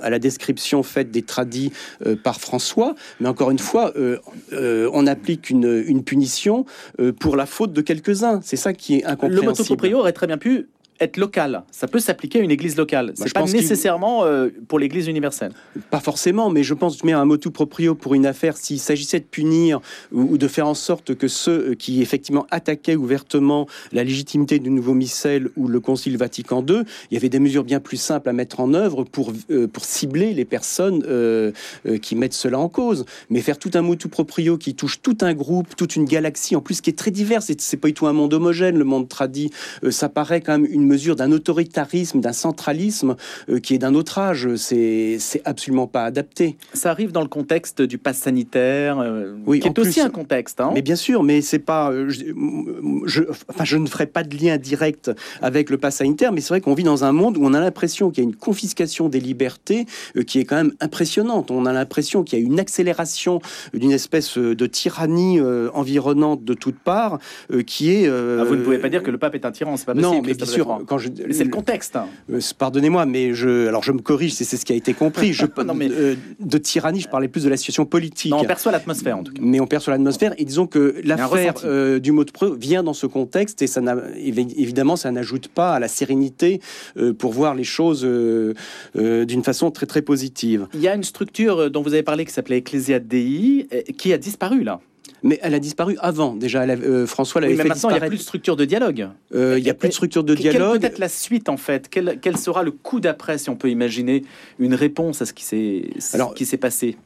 à 0.01 0.10
la 0.10 0.19
description 0.19 0.83
faite 0.83 1.12
des 1.12 1.24
tradis 1.24 1.72
euh, 2.05 2.15
par 2.15 2.39
François. 2.39 2.95
Mais 3.19 3.27
encore 3.27 3.51
une 3.51 3.60
fois, 3.60 3.91
euh, 3.95 4.17
euh, 4.53 4.89
on 4.93 5.07
applique 5.07 5.50
une, 5.50 5.83
une 5.86 6.03
punition 6.03 6.65
pour 7.19 7.36
la 7.36 7.45
faute 7.45 7.74
de 7.74 7.81
quelques-uns. 7.81 8.39
C'est 8.43 8.55
ça 8.55 8.74
qui 8.74 8.95
est 8.98 9.05
incompréhensible. 9.05 9.41
Le 9.41 9.48
motoproprio 9.48 10.00
aurait 10.00 10.13
très 10.13 10.27
bien 10.27 10.38
pu 10.38 10.67
être 11.03 11.17
local. 11.17 11.63
Ça 11.72 11.88
peut 11.88 12.00
s'appliquer 12.00 12.39
à 12.39 12.41
une 12.41 12.51
église 12.51 12.75
locale. 12.75 13.07
Bah, 13.07 13.13
c'est 13.17 13.33
pas 13.33 13.45
nécessairement 13.45 14.25
euh, 14.25 14.50
pour 14.67 14.79
l'église 14.79 15.07
universelle. 15.07 15.51
Pas 15.89 16.00
forcément, 16.00 16.50
mais 16.50 16.63
je 16.63 16.74
pense 16.74 16.98
que 16.98 17.13
un 17.13 17.25
motu 17.25 17.51
proprio 17.51 17.95
pour 17.95 18.15
une 18.15 18.25
affaire, 18.25 18.57
s'il 18.57 18.79
s'agissait 18.79 19.19
de 19.19 19.25
punir 19.25 19.81
ou, 20.12 20.38
de 20.38 20.48
faire 20.48 20.67
en 20.67 20.74
sorte 20.74 21.13
que 21.15 21.27
ceux 21.27 21.72
euh, 21.72 21.75
qui 21.75 22.01
effectivement 22.01 22.48
attaquaient 22.50 22.95
ouvertement 22.95 23.67
la 23.91 24.03
légitimité 24.03 24.57
du 24.57 24.72
nouveau 24.72 24.93
missel 24.93 25.50
ou 25.57 25.67
le 25.67 25.79
Concile 25.79 26.17
Vatican 26.17 26.65
II, 26.67 26.83
il 27.12 27.13
y 27.13 27.17
avait 27.17 27.29
des 27.29 27.39
mesures 27.39 27.63
bien 27.63 27.79
plus 27.79 27.98
simples 27.98 28.29
à 28.29 28.33
mettre 28.33 28.60
en 28.62 28.74
œuvre 28.74 29.03
pour, 29.03 29.31
euh, 29.51 29.67
pour 29.67 29.86
cibler 29.86 30.33
les 30.33 30.45
personnes 30.45 31.03
qui 32.01 32.15
mettent 32.15 32.33
cela 32.33 32.60
en 32.60 32.69
cause. 32.69 33.05
Mais 33.29 33.41
faire 33.41 33.60
tout 33.60 33.72
un 33.74 33.81
motu 33.81 34.08
proprio 34.08 34.58
qui 34.58 34.75
touche 34.75 35.01
tout 35.01 35.17
un 35.21 35.34
groupe, 35.34 35.75
toute 35.75 35.95
une 35.95 36.06
galaxie, 36.06 36.56
en 36.56 36.62
plus 36.62 36.82
qui 36.82 36.89
est 36.89 36.97
très 36.97 37.12
divers, 37.12 37.41
c'est 37.43 37.77
pas 37.77 37.88
du 37.88 37.93
tout 37.93 38.08
un 38.08 38.13
monde 38.13 38.34
homogène, 38.34 38.77
le 38.77 38.84
monde 38.84 39.08
tradit, 39.08 39.51
ça 39.89 40.10
paraît 40.10 40.41
quand 40.41 40.54
même 40.54 40.67
une 40.69 40.86
mesure 40.93 41.15
d'un 41.15 41.32
autoritarisme, 41.32 42.21
d'un 42.21 42.34
centralisme 42.34 43.15
euh, 43.49 43.60
qui 43.60 43.73
est 43.73 43.77
d'un 43.77 43.95
autre 43.95 44.17
âge. 44.19 44.56
C'est 44.56 45.19
absolument 45.45 45.88
pas 45.88 46.06
adapté. 46.06 46.58
Ça 46.73 46.91
arrive 46.91 47.12
dans 47.12 47.21
le 47.21 47.27
contexte 47.27 47.82
du 47.82 47.97
pass 47.97 48.17
sanitaire, 48.17 48.99
euh, 48.99 49.34
oui, 49.45 49.60
qui 49.60 49.67
est 49.67 49.79
aussi 49.79 50.01
un 50.01 50.10
contexte. 50.10 50.62
Hein. 50.62 50.71
mais 50.73 50.82
bien 50.82 50.95
sûr, 50.95 51.23
mais 51.23 51.41
c'est 51.41 51.60
pas. 51.60 51.91
Euh, 51.91 52.10
je, 52.10 53.23
enfin, 53.49 53.63
je 53.63 53.77
ne 53.77 53.88
ferai 53.88 54.06
pas 54.06 54.23
de 54.23 54.36
lien 54.38 54.58
direct 54.58 55.12
avec 55.41 55.69
le 55.69 55.77
pass 55.77 55.97
sanitaire, 55.97 56.32
mais 56.32 56.41
c'est 56.41 56.49
vrai 56.49 56.62
qu'on 56.62 56.73
vit 56.73 56.84
dans 56.84 57.03
un 57.03 57.12
monde 57.12 57.38
où 57.38 57.41
on 57.43 57.53
a 57.53 57.60
l'impression 57.60 58.12
qu'il 58.12 58.23
y 58.23 58.27
a 58.27 58.29
une 58.29 58.36
confiscation 58.36 59.10
des 59.10 59.19
libertés 59.19 59.86
qui 60.27 60.39
est 60.39 60.45
quand 60.45 60.56
même 60.56 60.73
impressionnante. 60.79 61.51
On 61.51 61.65
a 61.65 61.73
l'impression 61.73 62.23
qu'il 62.23 62.39
y 62.39 62.41
a 62.41 62.45
une 62.45 62.60
accélération 62.60 63.41
d'une 63.73 63.91
espèce 63.91 64.38
de 64.38 64.65
tyrannie 64.65 65.39
environnante 65.73 66.43
de 66.43 66.53
toutes 66.53 66.79
parts 66.79 67.19
qui 67.65 67.91
est. 67.91 68.08
Ah, 68.08 68.43
vous 68.43 68.56
ne 68.56 68.63
pouvez 68.63 68.79
pas 68.79 68.89
dire 68.89 69.03
que 69.03 69.12
le 69.12 69.17
pape 69.17 69.36
est 69.36 69.45
un 69.45 69.51
tyran, 69.51 69.77
c'est 69.77 69.86
pas 69.86 69.93
possible. 69.93 70.15
Non, 70.15 70.21
mais 70.21 70.34
bien 70.34 70.45
sûr, 70.45 70.72
quand 70.86 70.97
je, 70.97 71.09
c'est 71.31 71.43
le 71.43 71.49
contexte. 71.49 71.97
Euh, 72.29 72.39
pardonnez-moi, 72.57 73.05
mais 73.05 73.33
je, 73.33 73.67
alors 73.67 73.83
je 73.83 73.91
me 73.91 73.99
corrige, 73.99 74.33
c'est 74.33 74.43
ce 74.43 74.65
qui 74.65 74.73
a 74.73 74.75
été 74.75 74.93
compris. 74.93 75.33
Je, 75.33 75.45
non, 75.65 75.73
mais, 75.73 75.89
euh, 75.89 76.15
de 76.39 76.57
tyrannie, 76.57 77.01
je 77.01 77.09
parlais 77.09 77.27
plus 77.27 77.43
de 77.43 77.49
la 77.49 77.57
situation 77.57 77.86
politique. 77.86 78.31
Non, 78.31 78.39
on 78.39 78.45
perçoit 78.45 78.71
l'atmosphère 78.71 79.17
en 79.17 79.23
tout 79.23 79.33
cas. 79.33 79.41
Mais 79.43 79.59
on 79.59 79.67
perçoit 79.67 79.93
l'atmosphère 79.93 80.33
et 80.38 80.45
disons 80.45 80.67
que 80.67 80.95
l'affaire 81.03 81.55
euh, 81.63 81.99
du 81.99 82.12
mot 82.12 82.23
de 82.23 82.31
preuve 82.31 82.57
vient 82.57 82.83
dans 82.83 82.93
ce 82.93 83.07
contexte 83.07 83.62
et 83.62 83.67
ça 83.67 83.81
évidemment 84.15 84.95
ça 84.95 85.12
n'ajoute 85.12 85.47
pas 85.47 85.73
à 85.73 85.79
la 85.79 85.88
sérénité 85.88 86.62
pour 87.17 87.33
voir 87.33 87.53
les 87.53 87.63
choses 87.63 88.07
d'une 88.95 89.43
façon 89.43 89.71
très 89.71 89.86
très 89.86 90.01
positive. 90.01 90.67
Il 90.73 90.79
y 90.79 90.88
a 90.88 90.95
une 90.95 91.03
structure 91.03 91.69
dont 91.69 91.81
vous 91.81 91.93
avez 91.93 92.03
parlé 92.03 92.25
qui 92.25 92.31
s'appelait 92.31 92.59
Ecclesia 92.59 92.99
Dei 92.99 93.67
qui 93.97 94.13
a 94.13 94.17
disparu 94.17 94.63
là 94.63 94.79
mais 95.23 95.39
elle 95.41 95.53
a 95.53 95.59
disparu 95.59 95.97
avant. 95.99 96.36
Déjà, 96.36 96.63
euh, 96.63 97.07
François 97.07 97.41
l'avait 97.41 97.55
fait 97.55 97.63
maintenant, 97.63 97.89
il 97.89 97.93
n'y 97.93 98.03
a 98.03 98.07
plus 98.07 98.17
de 98.17 98.21
structure 98.21 98.55
de 98.55 98.65
dialogue. 98.65 99.07
Euh, 99.33 99.57
il 99.57 99.63
n'y 99.63 99.69
a 99.69 99.73
plus 99.73 99.89
de 99.89 99.93
structure 99.93 100.23
de 100.23 100.36
dialogue. 100.36 100.73
Quelle 100.73 100.79
peut 100.81 100.88
être 100.95 100.99
la 100.99 101.09
suite, 101.09 101.49
en 101.49 101.57
fait? 101.57 101.88
Quel, 101.89 102.19
quel, 102.21 102.38
sera 102.38 102.63
le 102.63 102.71
coup 102.71 102.99
d'après, 102.99 103.38
si 103.38 103.49
on 103.49 103.55
peut 103.55 103.69
imaginer 103.69 104.23
une 104.59 104.75
réponse 104.75 105.21
à 105.21 105.25
ce 105.25 105.33
qui 105.33 105.43
s'est 105.45 106.57
passé? 106.57 106.97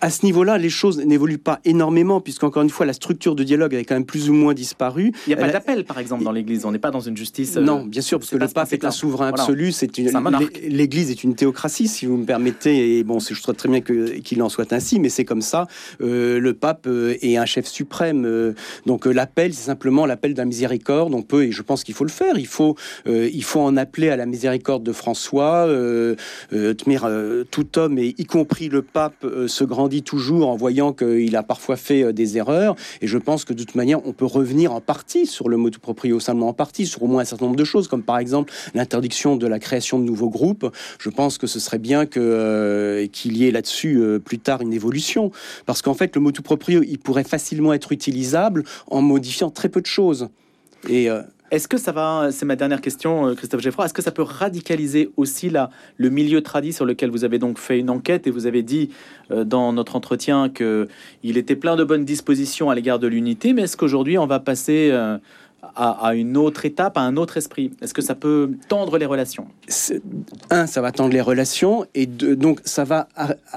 À 0.00 0.10
ce 0.10 0.24
niveau-là, 0.24 0.58
les 0.58 0.70
choses 0.70 0.98
n'évoluent 0.98 1.38
pas 1.38 1.60
énormément, 1.64 2.20
puisqu'encore 2.20 2.62
une 2.62 2.70
fois, 2.70 2.84
la 2.84 2.92
structure 2.92 3.36
de 3.36 3.44
dialogue 3.44 3.74
avait 3.74 3.84
quand 3.84 3.94
même 3.94 4.04
plus 4.04 4.28
ou 4.28 4.32
moins 4.32 4.54
disparu. 4.54 5.12
Il 5.26 5.30
n'y 5.30 5.34
a 5.34 5.36
pas 5.36 5.50
d'appel, 5.50 5.84
par 5.84 5.98
exemple, 5.98 6.24
dans 6.24 6.32
l'Église. 6.32 6.64
On 6.64 6.72
n'est 6.72 6.80
pas 6.80 6.90
dans 6.90 7.00
une 7.00 7.16
justice. 7.16 7.56
Euh, 7.56 7.60
non, 7.60 7.84
bien 7.84 8.02
sûr, 8.02 8.18
parce 8.18 8.30
que 8.30 8.36
le 8.36 8.48
pape 8.48 8.72
est 8.72 8.84
un 8.84 8.90
souverain 8.90 9.28
absolu. 9.28 9.70
C'est 9.70 9.98
une... 9.98 10.10
L'Église 10.68 11.10
est 11.10 11.22
une 11.22 11.36
théocratie, 11.36 11.86
si 11.86 12.06
vous 12.06 12.16
me 12.16 12.24
permettez. 12.24 12.98
Et 12.98 13.04
bon, 13.04 13.20
je 13.20 13.40
trouve 13.40 13.54
très 13.54 13.68
bien 13.68 13.80
qu'il 13.80 14.42
en 14.42 14.48
soit 14.48 14.72
ainsi, 14.72 14.98
mais 14.98 15.08
c'est 15.08 15.24
comme 15.24 15.42
ça. 15.42 15.68
Euh, 16.00 16.40
le 16.40 16.54
pape 16.54 16.88
est 16.88 17.36
un 17.36 17.46
chef 17.46 17.66
suprême. 17.66 18.54
donc 18.86 19.06
l'appel, 19.06 19.54
c'est 19.54 19.66
simplement 19.66 20.06
l'appel 20.06 20.34
d'un 20.34 20.44
miséricorde. 20.44 21.14
On 21.14 21.22
peut, 21.22 21.44
et 21.44 21.52
je 21.52 21.62
pense 21.62 21.84
qu'il 21.84 21.94
faut 21.94 22.04
le 22.04 22.10
faire. 22.10 22.36
Il 22.36 22.46
faut, 22.46 22.74
il 23.06 23.44
faut 23.44 23.60
en 23.60 23.76
appeler 23.76 24.08
à 24.08 24.16
la 24.16 24.26
miséricorde 24.26 24.82
de 24.82 24.92
François. 24.92 25.68
tout 27.50 27.78
homme, 27.78 27.98
et 27.98 28.14
y 28.18 28.24
compris 28.24 28.68
le 28.68 28.82
pape 28.92 29.24
euh, 29.24 29.48
se 29.48 29.64
grandit 29.64 30.02
toujours 30.02 30.48
en 30.48 30.56
voyant 30.56 30.92
qu'il 30.92 31.36
a 31.36 31.42
parfois 31.42 31.76
fait 31.76 32.02
euh, 32.02 32.12
des 32.12 32.36
erreurs. 32.36 32.76
Et 33.00 33.06
je 33.06 33.18
pense 33.18 33.44
que 33.44 33.52
de 33.52 33.62
toute 33.62 33.74
manière, 33.74 34.04
on 34.06 34.12
peut 34.12 34.24
revenir 34.24 34.72
en 34.72 34.80
partie 34.80 35.26
sur 35.26 35.48
le 35.48 35.56
mot 35.56 35.70
de 35.70 35.78
proprio, 35.78 36.20
seulement 36.20 36.48
en 36.48 36.52
partie, 36.52 36.86
sur 36.86 37.02
au 37.02 37.06
moins 37.06 37.22
un 37.22 37.24
certain 37.24 37.46
nombre 37.46 37.56
de 37.56 37.64
choses, 37.64 37.88
comme 37.88 38.02
par 38.02 38.18
exemple 38.18 38.52
l'interdiction 38.74 39.36
de 39.36 39.46
la 39.46 39.58
création 39.58 39.98
de 39.98 40.04
nouveaux 40.04 40.30
groupes. 40.30 40.70
Je 40.98 41.10
pense 41.10 41.38
que 41.38 41.46
ce 41.46 41.60
serait 41.60 41.78
bien 41.78 42.06
que 42.06 42.20
euh, 42.20 43.06
qu'il 43.06 43.36
y 43.36 43.46
ait 43.46 43.50
là-dessus 43.50 44.02
plus 44.24 44.38
tard 44.38 44.60
une 44.62 44.72
évolution, 44.72 45.30
parce 45.66 45.82
qu'en 45.82 45.94
fait, 45.94 46.14
le 46.14 46.20
mot 46.20 46.32
de 46.32 46.40
proprio, 46.40 46.82
il 46.82 46.98
pourrait 46.98 47.24
facilement 47.24 47.72
être 47.72 47.92
utilisable 47.92 48.64
en 48.88 49.02
modifiant 49.02 49.50
très 49.50 49.68
peu 49.68 49.80
de 49.80 49.86
choses. 49.86 50.28
Et 50.88 51.08
Est-ce 51.50 51.66
que 51.66 51.78
ça 51.78 51.92
va, 51.92 52.28
c'est 52.30 52.44
ma 52.44 52.56
dernière 52.56 52.82
question, 52.82 53.28
euh, 53.28 53.34
Christophe 53.34 53.62
Geffroy, 53.62 53.86
est-ce 53.86 53.94
que 53.94 54.02
ça 54.02 54.10
peut 54.10 54.22
radicaliser 54.22 55.10
aussi 55.16 55.50
le 55.96 56.10
milieu 56.10 56.42
tradit 56.42 56.74
sur 56.74 56.84
lequel 56.84 57.10
vous 57.10 57.24
avez 57.24 57.38
donc 57.38 57.58
fait 57.58 57.78
une 57.78 57.88
enquête 57.88 58.26
et 58.26 58.30
vous 58.30 58.46
avez 58.46 58.62
dit 58.62 58.90
euh, 59.30 59.44
dans 59.44 59.72
notre 59.72 59.96
entretien 59.96 60.50
qu'il 60.50 61.38
était 61.38 61.56
plein 61.56 61.76
de 61.76 61.84
bonnes 61.84 62.04
dispositions 62.04 62.68
à 62.68 62.74
l'égard 62.74 62.98
de 62.98 63.06
l'unité, 63.06 63.54
mais 63.54 63.62
est-ce 63.62 63.78
qu'aujourd'hui 63.78 64.18
on 64.18 64.26
va 64.26 64.40
passer 64.40 64.90
euh, 64.92 65.16
à, 65.62 66.14
une 66.14 66.36
autre 66.36 66.64
étape, 66.64 66.96
à 66.96 67.00
un 67.00 67.16
autre 67.16 67.36
esprit. 67.36 67.72
Est-ce 67.82 67.94
que 67.94 68.02
ça 68.02 68.14
peut 68.14 68.50
tendre 68.68 68.96
les 68.96 69.06
relations? 69.06 69.46
Un, 70.50 70.66
ça 70.66 70.80
va 70.80 70.92
tendre 70.92 71.12
les 71.12 71.20
relations, 71.20 71.84
et 71.94 72.06
donc 72.06 72.60
ça 72.64 72.84
va 72.84 73.08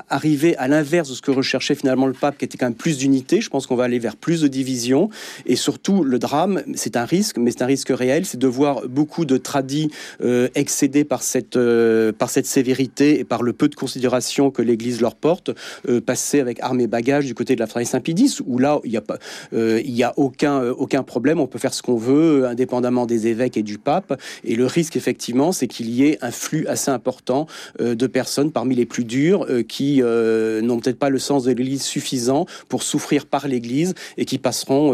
arriver 0.09 0.57
à 0.57 0.67
l'inverse 0.67 1.09
de 1.09 1.13
ce 1.13 1.21
que 1.21 1.31
recherchait 1.31 1.75
finalement 1.75 2.07
le 2.07 2.13
pape, 2.13 2.37
qui 2.37 2.45
était 2.45 2.57
quand 2.57 2.65
même 2.65 2.75
plus 2.75 2.97
d'unité. 2.97 3.39
Je 3.39 3.49
pense 3.49 3.67
qu'on 3.67 3.75
va 3.75 3.83
aller 3.83 3.99
vers 3.99 4.15
plus 4.15 4.41
de 4.41 4.47
division, 4.47 5.09
et 5.45 5.55
surtout 5.55 6.03
le 6.03 6.17
drame, 6.17 6.63
c'est 6.73 6.97
un 6.97 7.05
risque, 7.05 7.37
mais 7.37 7.51
c'est 7.51 7.61
un 7.61 7.67
risque 7.67 7.89
réel, 7.89 8.25
c'est 8.25 8.39
de 8.39 8.47
voir 8.47 8.87
beaucoup 8.87 9.25
de 9.25 9.37
tradis 9.37 9.89
euh, 10.23 10.49
excédés 10.55 11.03
par 11.03 11.21
cette, 11.21 11.55
euh, 11.55 12.11
par 12.11 12.29
cette 12.29 12.47
sévérité 12.47 13.19
et 13.19 13.23
par 13.23 13.43
le 13.43 13.53
peu 13.53 13.67
de 13.67 13.75
considération 13.75 14.49
que 14.49 14.61
l'Église 14.61 15.01
leur 15.01 15.15
porte, 15.15 15.51
euh, 15.87 16.01
passer 16.01 16.39
avec 16.39 16.59
armes 16.61 16.81
et 16.81 16.87
bagages 16.87 17.25
du 17.25 17.35
côté 17.35 17.55
de 17.55 17.59
la 17.59 17.67
Fraternité 17.67 17.91
Saint-Pédis, 17.91 18.39
où 18.45 18.57
là, 18.57 18.79
il 18.83 18.91
n'y 18.91 18.97
a, 18.97 19.01
pas, 19.01 19.17
y 19.51 20.03
a 20.03 20.13
aucun, 20.17 20.63
aucun 20.69 21.03
problème, 21.03 21.39
on 21.39 21.47
peut 21.47 21.59
faire 21.59 21.73
ce 21.73 21.81
qu'on 21.81 21.90
veut, 21.95 22.45
indépendamment 22.45 23.05
des 23.05 23.27
évêques 23.27 23.57
et 23.57 23.63
du 23.63 23.77
pape. 23.77 24.19
Et 24.43 24.55
le 24.55 24.65
risque, 24.65 24.95
effectivement, 24.95 25.51
c'est 25.51 25.67
qu'il 25.67 25.89
y 25.89 26.05
ait 26.05 26.17
un 26.21 26.31
flux 26.31 26.67
assez 26.67 26.91
important 26.91 27.47
euh, 27.79 27.95
de 27.95 28.07
personnes 28.07 28.51
parmi 28.51 28.75
les 28.75 28.85
plus 28.85 29.03
dures 29.03 29.45
euh, 29.49 29.63
qui 29.63 30.01
euh, 30.01 30.61
n'ont 30.61 30.79
peut-être 30.79 30.99
pas 30.99 31.09
le 31.09 31.19
sens 31.19 31.43
de 31.43 31.49
l'Église 31.49 31.83
suffisant 31.83 32.45
pour 32.69 32.83
souffrir 32.83 33.25
par 33.25 33.47
l'Église 33.47 33.93
et 34.17 34.25
qui 34.25 34.37
passeront 34.37 34.91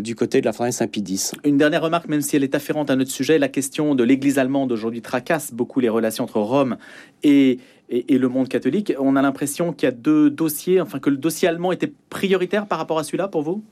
du 0.00 0.14
côté 0.14 0.40
de 0.40 0.46
la 0.46 0.52
fraternité 0.52 0.78
Saint-Pie 0.78 1.30
Une 1.44 1.58
dernière 1.58 1.82
remarque, 1.82 2.08
même 2.08 2.20
si 2.20 2.36
elle 2.36 2.44
est 2.44 2.54
afférente 2.54 2.90
à 2.90 2.96
notre 2.96 3.10
sujet, 3.10 3.38
la 3.38 3.48
question 3.48 3.94
de 3.94 4.04
l'Église 4.04 4.38
allemande 4.38 4.72
aujourd'hui 4.72 5.02
tracasse 5.02 5.52
beaucoup 5.52 5.80
les 5.80 5.88
relations 5.88 6.24
entre 6.24 6.40
Rome 6.40 6.76
et, 7.22 7.58
le 7.88 8.28
monde 8.28 8.48
catholique. 8.48 8.92
On 8.98 9.16
a 9.16 9.22
l'impression 9.22 9.72
qu'il 9.72 9.86
y 9.86 9.92
a 9.92 9.94
deux 9.94 10.30
dossiers, 10.30 10.80
enfin 10.80 10.98
que 10.98 11.10
le 11.10 11.16
dossier 11.16 11.48
allemand 11.48 11.72
était 11.72 11.92
prioritaire 12.08 12.66
par 12.66 12.78
rapport 12.78 12.98
à 12.98 13.04
celui-là 13.04 13.28
pour 13.28 13.42
vous? 13.42 13.62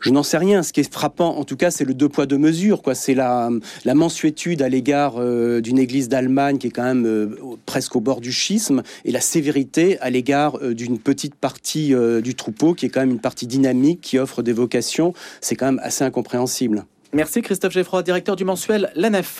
Je 0.00 0.10
n'en 0.10 0.22
sais 0.22 0.38
rien. 0.38 0.62
Ce 0.62 0.72
qui 0.72 0.80
est 0.80 0.92
frappant, 0.92 1.36
en 1.36 1.44
tout 1.44 1.56
cas, 1.56 1.70
c'est 1.70 1.84
le 1.84 1.94
deux 1.94 2.08
poids 2.08 2.26
deux 2.26 2.38
mesures. 2.38 2.82
Quoi. 2.82 2.94
C'est 2.94 3.14
la, 3.14 3.50
la 3.84 3.94
mensuétude 3.94 4.62
à 4.62 4.68
l'égard 4.68 5.14
euh, 5.18 5.60
d'une 5.60 5.78
Église 5.78 6.08
d'Allemagne 6.08 6.58
qui 6.58 6.68
est 6.68 6.70
quand 6.70 6.84
même 6.84 7.06
euh, 7.06 7.36
presque 7.66 7.96
au 7.96 8.00
bord 8.00 8.20
du 8.20 8.32
schisme, 8.32 8.82
et 9.04 9.12
la 9.12 9.20
sévérité 9.20 9.98
à 10.00 10.10
l'égard 10.10 10.58
euh, 10.62 10.74
d'une 10.74 10.98
petite 10.98 11.34
partie 11.34 11.94
du 12.22 12.34
troupeau 12.34 12.74
qui 12.74 12.86
est 12.86 12.88
quand 12.88 13.00
même 13.00 13.10
une 13.10 13.20
partie 13.20 13.46
dynamique 13.46 14.00
qui 14.00 14.18
offre 14.18 14.42
des 14.42 14.52
vocations. 14.52 15.14
C'est 15.40 15.56
quand 15.56 15.66
même 15.66 15.80
assez 15.82 16.04
incompréhensible. 16.04 16.84
Merci 17.12 17.40
Christophe 17.40 17.72
Geffroy, 17.72 18.02
directeur 18.02 18.36
du 18.36 18.44
mensuel 18.44 18.90
L'ANEF. 18.94 19.36